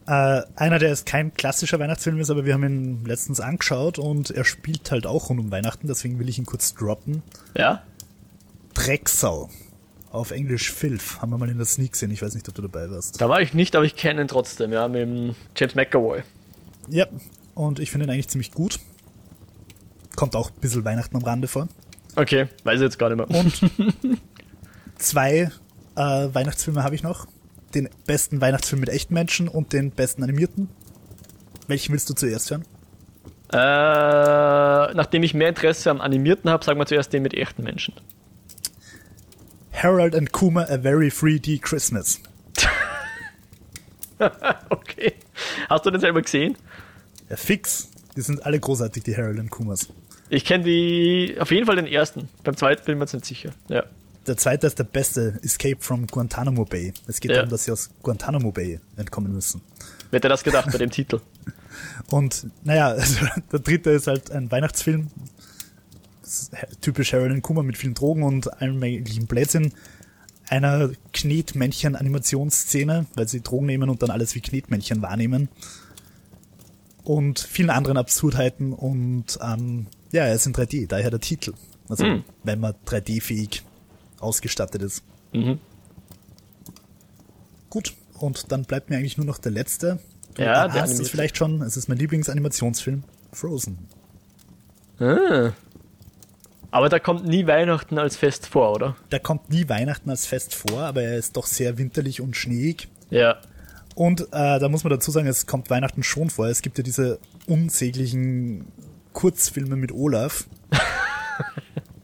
[0.06, 4.30] Äh, einer, der ist kein klassischer Weihnachtsfilm ist, aber wir haben ihn letztens angeschaut und
[4.30, 7.22] er spielt halt auch rund um Weihnachten, deswegen will ich ihn kurz droppen.
[7.56, 7.82] Ja?
[8.74, 9.48] Drecksau.
[10.10, 11.20] Auf Englisch Filth.
[11.20, 12.10] Haben wir mal in der Sneak gesehen.
[12.10, 13.20] Ich weiß nicht, ob du dabei warst.
[13.20, 16.22] Da war ich nicht, aber ich kenne ihn trotzdem, ja, mit dem James McAvoy.
[16.88, 17.06] Ja,
[17.54, 18.78] und ich finde ihn eigentlich ziemlich gut.
[20.14, 21.68] Kommt auch ein bisschen Weihnachten am Rande vor.
[22.14, 23.38] Okay, weiß ich jetzt gar nicht mehr.
[23.38, 23.60] Und
[24.96, 25.50] zwei
[25.96, 26.00] äh,
[26.32, 27.26] Weihnachtsfilme habe ich noch.
[27.74, 30.68] Den besten Weihnachtsfilm mit echten Menschen und den besten animierten.
[31.66, 32.64] Welchen willst du zuerst hören?
[33.52, 37.94] Äh, nachdem ich mehr Interesse am Animierten habe, sagen wir zuerst den mit echten Menschen.
[39.82, 42.20] Harold and Kuma A Very 3D Christmas.
[44.70, 45.14] okay.
[45.68, 46.56] Hast du den selber gesehen?
[47.28, 47.88] Ja, fix.
[48.16, 49.88] Die sind alle großartig, die Harold and Kumas.
[50.30, 52.28] Ich kenne die, auf jeden Fall den ersten.
[52.42, 53.50] Beim zweiten bin ich mir jetzt nicht sicher.
[53.68, 53.84] Ja.
[54.26, 56.92] Der zweite ist der beste, Escape from Guantanamo Bay.
[57.06, 57.36] Es geht Ja.
[57.36, 59.60] darum, dass sie aus Guantanamo Bay entkommen müssen.
[60.10, 61.20] Wer hätte das gedacht bei dem Titel?
[62.10, 65.08] Und naja, also, der dritte ist halt ein Weihnachtsfilm.
[66.80, 69.72] Typisch Harold and Kuma mit vielen Drogen und allem möglichen Blödsinn.
[70.48, 75.48] Einer Knetmännchen-Animationsszene, weil sie Drogen nehmen und dann alles wie Knetmännchen wahrnehmen.
[77.04, 81.52] Und vielen anderen Absurdheiten und ähm, ja, er ist in 3D, daher der Titel.
[81.88, 82.24] Also Hm.
[82.42, 83.62] wenn man 3D-fähig
[84.18, 85.02] ausgestattet ist.
[85.32, 85.58] Mhm.
[87.70, 89.98] Gut, und dann bleibt mir eigentlich nur noch der letzte.
[90.34, 93.78] Du Ja, der ahnst es vielleicht schon, es ist mein Lieblingsanimationsfilm, Frozen.
[94.98, 95.50] Ah.
[96.76, 98.96] Aber da kommt nie Weihnachten als Fest vor, oder?
[99.08, 102.88] Da kommt nie Weihnachten als Fest vor, aber er ist doch sehr winterlich und schneeig.
[103.08, 103.38] Ja.
[103.94, 106.48] Und äh, da muss man dazu sagen, es kommt Weihnachten schon vor.
[106.48, 108.66] Es gibt ja diese unsäglichen
[109.14, 110.44] Kurzfilme mit Olaf.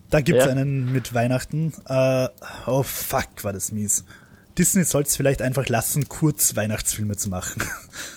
[0.09, 0.51] Da gibt's Ja.
[0.51, 1.73] einen mit Weihnachten.
[1.89, 2.29] Äh,
[2.67, 4.05] oh fuck, war das mies.
[4.59, 7.63] Disney soll es vielleicht einfach lassen, kurz Weihnachtsfilme zu machen.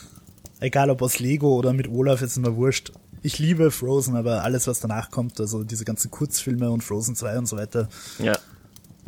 [0.62, 2.92] Egal ob aus Lego oder mit Olaf, ist mir wurscht.
[3.26, 7.40] Ich liebe Frozen, aber alles, was danach kommt, also diese ganzen Kurzfilme und Frozen 2
[7.40, 8.38] und so weiter, Ja.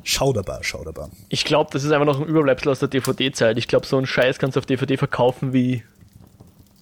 [0.04, 1.12] schauderbar, schauderbar.
[1.30, 3.60] Ich glaube, das ist einfach noch ein Überbleibsel aus der DVD-Zeit.
[3.60, 5.84] Ich glaube, so einen Scheiß kannst du auf DVD verkaufen wie,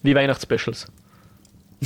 [0.02, 0.88] wie Weihnachtsspecials.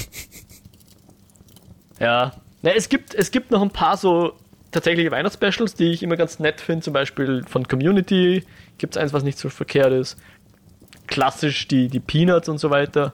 [2.00, 2.32] ja.
[2.62, 4.34] Na, es, gibt, es gibt noch ein paar so
[4.72, 6.84] tatsächliche Weihnachtsspecials, die ich immer ganz nett finde.
[6.84, 8.43] Zum Beispiel von Community
[8.78, 10.16] gibt es eins, was nicht so verkehrt ist.
[11.08, 13.14] Klassisch die, die Peanuts und so weiter.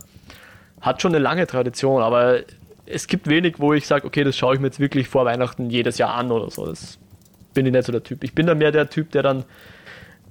[0.86, 2.42] Hat schon eine lange Tradition, aber
[2.86, 5.72] es gibt wenig, wo ich sage, okay, das schaue ich mir jetzt wirklich vor Weihnachten
[5.72, 6.68] jedes Jahr an oder so.
[6.68, 7.00] Das
[7.56, 8.24] bin ich nicht so der Typ.
[8.24, 9.46] Ich bin da mehr der Typ, der dann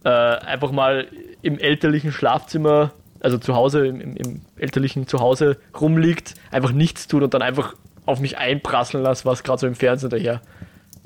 [0.05, 1.09] äh, einfach mal
[1.43, 7.35] im elterlichen Schlafzimmer, also zu Hause, im, im, elterlichen Zuhause rumliegt, einfach nichts tut und
[7.35, 7.75] dann einfach
[8.07, 10.41] auf mich einprasseln lässt, was gerade so im Fernsehen daher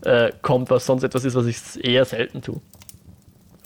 [0.03, 2.61] äh, kommt, was sonst etwas ist, was ich eher selten tue.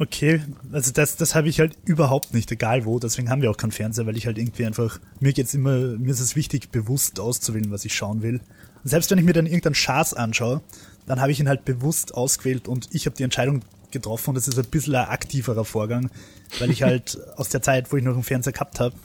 [0.03, 0.43] Okay,
[0.73, 2.99] also das, das habe ich halt überhaupt nicht, egal wo.
[2.99, 6.11] Deswegen haben wir auch keinen Fernseher, weil ich halt irgendwie einfach, mir geht's immer, mir
[6.11, 8.41] ist es wichtig, bewusst auszuwählen, was ich schauen will.
[8.83, 10.61] Und selbst wenn ich mir dann irgendeinen Schaß anschaue,
[11.07, 13.61] dann habe ich ihn halt bewusst ausgewählt und ich habe die Entscheidung
[13.93, 16.11] getroffen und das ist ein bisschen ein aktiverer Vorgang,
[16.59, 18.97] weil ich halt aus der Zeit, wo ich noch einen Fernseher gehabt habe,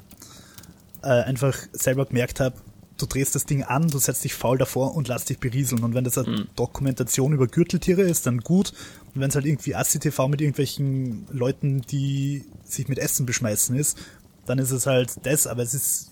[1.03, 2.55] äh, einfach selber gemerkt habe,
[2.97, 5.83] du drehst das Ding an, du setzt dich faul davor und lass dich berieseln.
[5.83, 8.73] Und wenn das eine Dokumentation über Gürteltiere ist, dann gut.
[9.13, 13.97] Und wenn es halt irgendwie ASCII-TV mit irgendwelchen Leuten, die sich mit Essen beschmeißen ist,
[14.45, 15.47] dann ist es halt das.
[15.47, 16.11] Aber es ist,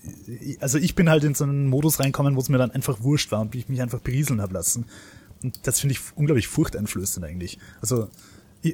[0.60, 3.32] also ich bin halt in so einen Modus reinkommen, wo es mir dann einfach wurscht
[3.32, 4.86] war und ich mich einfach berieseln habe lassen.
[5.42, 7.58] Und das finde ich unglaublich furchteinflößend eigentlich.
[7.80, 8.08] Also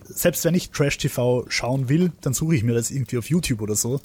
[0.04, 3.74] selbst wenn ich Trash-TV schauen will, dann suche ich mir das irgendwie auf YouTube oder
[3.74, 4.00] so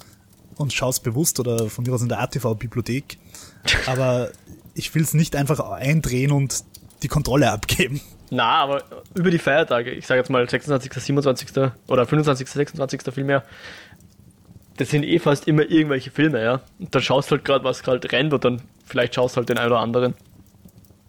[0.57, 3.17] und schaue es bewusst oder von mir aus in der ATV-Bibliothek.
[3.85, 4.29] Aber
[4.73, 6.63] ich will es nicht einfach eindrehen und
[7.03, 8.01] die Kontrolle abgeben.
[8.29, 8.83] Na, aber
[9.15, 11.49] über die Feiertage, ich sage jetzt mal 26., 27.
[11.87, 13.13] oder 25., 26.
[13.13, 13.43] vielmehr,
[14.77, 16.61] das sind eh fast immer irgendwelche Filme, ja.
[16.79, 19.71] Und dann schaust halt gerade, was gerade rennt und dann vielleicht schaust halt den einen
[19.71, 20.13] oder anderen.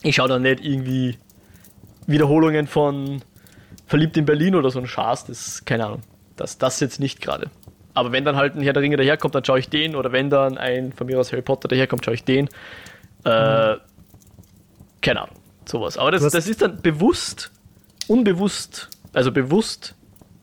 [0.03, 1.18] Ich schaue dann nicht irgendwie
[2.07, 3.22] Wiederholungen von
[3.86, 6.03] Verliebt in Berlin oder so ein Schaß, das, keine Ahnung.
[6.36, 7.51] Das, das jetzt nicht gerade.
[7.99, 9.96] Aber wenn dann halt ein Herr der Ringe daherkommt, dann schaue ich den.
[9.96, 12.49] Oder wenn dann ein von mir aus Harry Potter daherkommt, schaue ich den.
[13.24, 13.80] Äh, mhm.
[15.03, 15.34] Keine Ahnung,
[15.64, 15.99] sowas.
[15.99, 17.51] Aber das, das ist dann bewusst,
[18.07, 19.96] unbewusst, also bewusst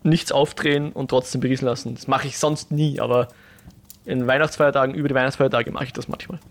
[0.03, 1.95] nichts aufdrehen und trotzdem berieseln lassen.
[1.95, 3.29] Das mache ich sonst nie, aber
[4.03, 6.41] in Weihnachtsfeiertagen, über die Weihnachtsfeiertage mache ich das manchmal.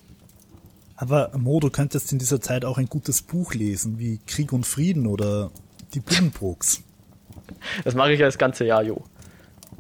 [0.97, 4.65] Aber Mo, du könntest in dieser Zeit auch ein gutes Buch lesen, wie Krieg und
[4.65, 5.51] Frieden oder
[5.93, 6.83] die Buddenbrooks.
[7.85, 9.05] Das mache ich ja das ganze Jahr, jo.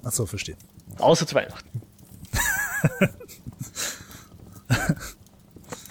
[0.02, 0.56] Achso, verstehe.
[0.99, 1.82] Außer zu Weihnachten.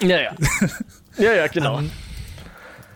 [0.02, 0.34] ja, ja.
[1.18, 1.78] Ja, ja, genau.
[1.78, 1.90] Um,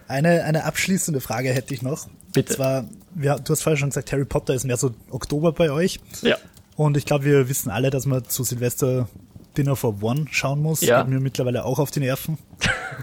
[0.08, 2.08] eine, eine abschließende Frage hätte ich noch.
[2.32, 2.52] Bitte.
[2.52, 2.84] Und zwar,
[3.20, 6.00] ja, du hast vorher schon gesagt, Harry Potter ist mehr so Oktober bei euch.
[6.22, 6.36] Ja.
[6.76, 9.08] Und ich glaube, wir wissen alle, dass man zu Silvester
[9.56, 10.80] Dinner for One schauen muss.
[10.80, 11.02] Ja.
[11.02, 12.38] Geht mir mittlerweile auch auf die Nerven.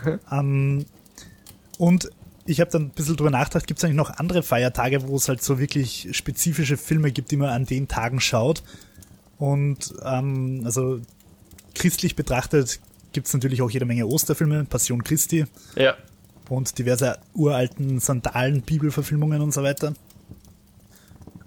[0.05, 0.85] um, ähm,
[1.77, 2.09] und
[2.45, 5.27] ich habe dann ein bisschen drüber nachgedacht, gibt es eigentlich noch andere Feiertage, wo es
[5.27, 8.63] halt so wirklich spezifische Filme gibt, die man an den Tagen schaut?
[9.37, 11.01] Und ähm, also
[11.73, 12.79] christlich betrachtet
[13.11, 15.45] gibt es natürlich auch jede Menge Osterfilme, Passion Christi.
[15.75, 15.95] Ja.
[16.49, 19.93] Und diverse uralten Sandalen, Bibelverfilmungen und so weiter.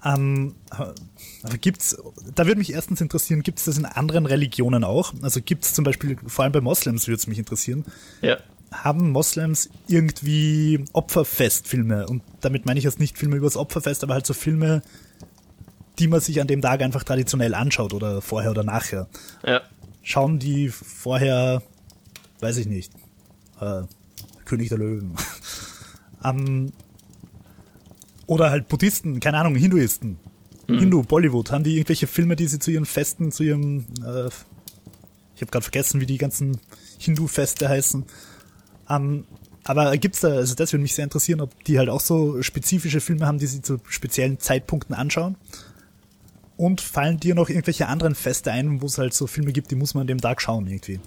[0.03, 1.97] Ähm, aber gibt's,
[2.35, 5.13] da würde mich erstens interessieren, gibt es das in anderen Religionen auch?
[5.21, 7.85] Also gibt es zum Beispiel, vor allem bei Moslems würde es mich interessieren.
[8.21, 8.37] Ja
[8.71, 12.07] haben Moslems irgendwie Opferfestfilme.
[12.07, 14.81] Und damit meine ich jetzt nicht Filme übers Opferfest, aber halt so Filme,
[15.99, 19.07] die man sich an dem Tag einfach traditionell anschaut oder vorher oder nachher.
[19.45, 19.61] Ja.
[20.01, 21.61] Schauen die vorher,
[22.39, 22.91] weiß ich nicht,
[23.59, 23.83] äh,
[24.45, 25.15] König der Löwen.
[26.23, 26.71] um,
[28.27, 30.17] oder halt Buddhisten, keine Ahnung, Hinduisten.
[30.67, 30.79] Mhm.
[30.79, 34.27] Hindu, Bollywood, haben die irgendwelche Filme, die sie zu ihren Festen, zu ihrem, äh,
[35.35, 36.59] ich habe gerade vergessen, wie die ganzen
[36.97, 38.05] Hindu-Feste heißen,
[38.87, 39.25] um,
[39.63, 43.01] aber gibt's da, also das würde mich sehr interessieren, ob die halt auch so spezifische
[43.01, 45.35] Filme haben, die sie zu speziellen Zeitpunkten anschauen.
[46.59, 49.75] Und fallen dir noch irgendwelche anderen Feste ein, wo es halt so Filme gibt, die
[49.75, 50.99] muss man an dem Tag schauen irgendwie?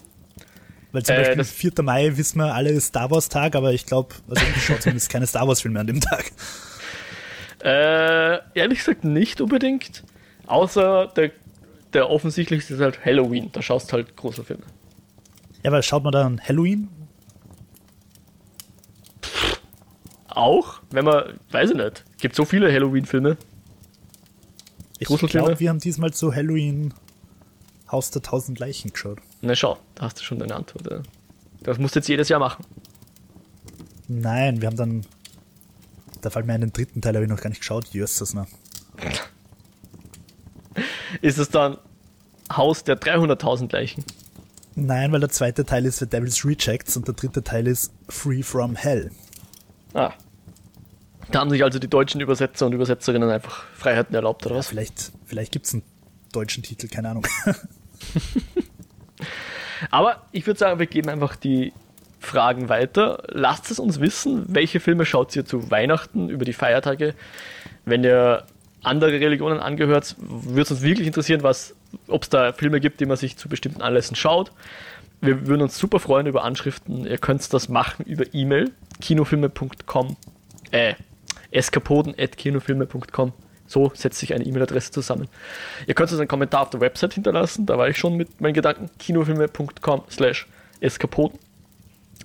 [0.93, 1.73] Weil zum äh, Beispiel 4.
[1.83, 5.27] Mai wissen wir alle Star Wars Tag, aber ich glaube, also ich schaue zumindest keine
[5.27, 6.33] Star Wars Filme an dem Tag.
[7.63, 10.05] Äh, ehrlich gesagt nicht unbedingt.
[10.47, 11.33] Außer der,
[11.93, 13.51] der offensichtlichste ist halt Halloween.
[13.53, 14.65] Da schaust halt große Filme.
[15.63, 16.89] Ja, aber schaut man dann Halloween
[20.29, 23.37] auch, wenn man, weiß ich nicht, gibt so viele Halloween-Filme.
[25.11, 26.93] Ich glaube, wir haben diesmal zu Halloween
[27.91, 29.19] Haus der tausend Leichen geschaut.
[29.43, 30.91] Na schau, da hast du schon deine Antwort.
[30.91, 31.03] Ja.
[31.63, 32.65] Das musst du jetzt jedes Jahr machen.
[34.09, 35.07] Nein, wir haben dann,
[36.23, 38.47] da fällt mir einen dritten Teil, habe ich noch gar nicht geschaut, Jösses, ne?
[41.21, 41.77] Ist es dann
[42.51, 44.05] Haus der 300.000 Leichen?
[44.75, 48.43] Nein, weil der zweite Teil ist The Devil's Rejects und der dritte Teil ist Free
[48.43, 49.11] from Hell.
[49.93, 50.13] Ah.
[51.31, 54.69] Da haben sich also die deutschen Übersetzer und Übersetzerinnen einfach Freiheiten erlaubt, oder ja, was?
[54.69, 55.83] Vielleicht, vielleicht gibt es einen
[56.33, 57.27] deutschen Titel, keine Ahnung.
[59.91, 61.73] Aber ich würde sagen, wir geben einfach die
[62.21, 63.23] Fragen weiter.
[63.29, 67.15] Lasst es uns wissen, welche Filme schaut ihr zu Weihnachten über die Feiertage.
[67.85, 68.45] Wenn ihr
[68.83, 71.43] andere Religionen angehört, würde es uns wirklich interessieren,
[72.09, 74.53] ob es da Filme gibt, die man sich zu bestimmten Anlässen schaut.
[75.21, 77.07] Wir würden uns super freuen über Anschriften.
[77.07, 80.17] Ihr könnt das machen über E-Mail, kinofilme.com,
[80.73, 80.95] äh,
[81.53, 83.33] eskapoden.kinofilme.com.
[83.67, 85.29] So setzt sich eine E-Mail-Adresse zusammen.
[85.87, 88.55] Ihr könnt uns einen Kommentar auf der Website hinterlassen, da war ich schon mit meinen
[88.55, 90.47] Gedanken, kinofilme.com slash
[90.81, 91.39] eskapoden.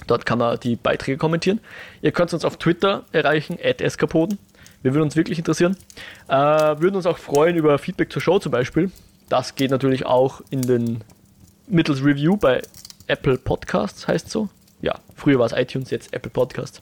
[0.05, 1.59] Dort kann man die Beiträge kommentieren.
[2.01, 4.37] Ihr könnt uns auf Twitter erreichen, at eskapoden.
[4.83, 5.75] Wir würden uns wirklich interessieren.
[6.27, 8.91] Äh, würden uns auch freuen über Feedback zur Show zum Beispiel.
[9.29, 11.03] Das geht natürlich auch in den
[11.67, 12.61] mittels Review bei
[13.07, 14.49] Apple Podcasts, heißt so.
[14.81, 16.81] Ja, früher war es iTunes, jetzt Apple Podcasts.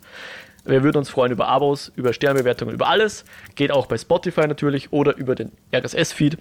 [0.65, 3.23] Wir würden uns freuen über Abos, über Sternbewertungen, über alles.
[3.55, 6.37] Geht auch bei Spotify natürlich oder über den RSS-Feed,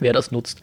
[0.00, 0.60] wer das nutzt.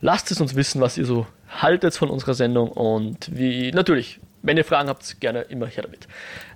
[0.00, 4.56] Lasst es uns wissen, was ihr so haltet von unserer Sendung und wie, natürlich, wenn
[4.56, 6.08] ihr Fragen habt, gerne immer her damit.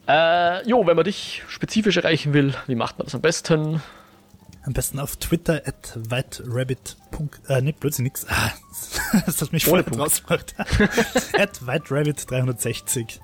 [0.09, 3.83] Äh, jo, wenn man dich spezifisch erreichen will, wie macht man das am besten?
[4.63, 6.97] Am besten auf Twitter at whiterabbit.
[7.49, 8.27] Äh, ne, plötzlich nix.
[8.31, 8.53] Ah,
[9.27, 10.55] das hat mich voll rausgemacht.
[11.39, 13.21] at whiterabbit360.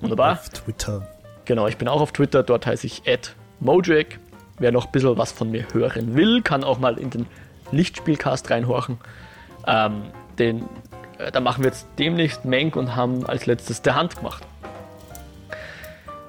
[0.00, 0.32] Wunderbar.
[0.32, 1.06] Auf Twitter.
[1.44, 2.42] Genau, ich bin auch auf Twitter.
[2.42, 3.02] Dort heiße ich
[3.60, 4.18] Mojack.
[4.58, 7.26] Wer noch ein bisschen was von mir hören will, kann auch mal in den
[7.72, 8.98] Lichtspielcast reinhorchen.
[9.66, 10.04] Ähm,
[10.38, 10.64] den,
[11.18, 14.46] äh, da machen wir jetzt demnächst Menk und haben als letztes der Hand gemacht.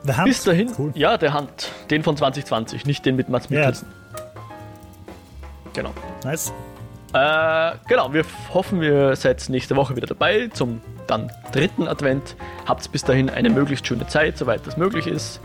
[0.03, 0.27] Der Hand?
[0.27, 0.91] Bis dahin, cool.
[0.95, 1.71] ja, der Hand.
[1.89, 3.87] Den von 2020, nicht den mit Mats Mikkelsen.
[4.13, 4.23] Ja.
[5.73, 5.93] Genau.
[6.23, 6.51] Nice.
[7.13, 12.35] Äh, genau, wir hoffen, ihr seid nächste Woche wieder dabei zum dann dritten Advent.
[12.65, 15.39] Habt bis dahin eine möglichst schöne Zeit, soweit das möglich ist.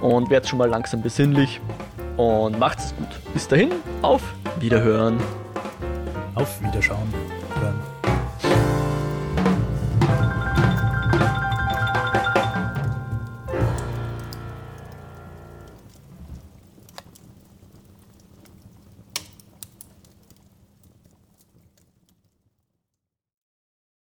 [0.00, 1.60] Und werdet schon mal langsam besinnlich.
[2.16, 3.08] Und macht es gut.
[3.32, 3.70] Bis dahin,
[4.02, 4.22] auf
[4.60, 5.18] Wiederhören.
[6.34, 7.12] Auf Wiederschauen.
[7.60, 7.95] Hören.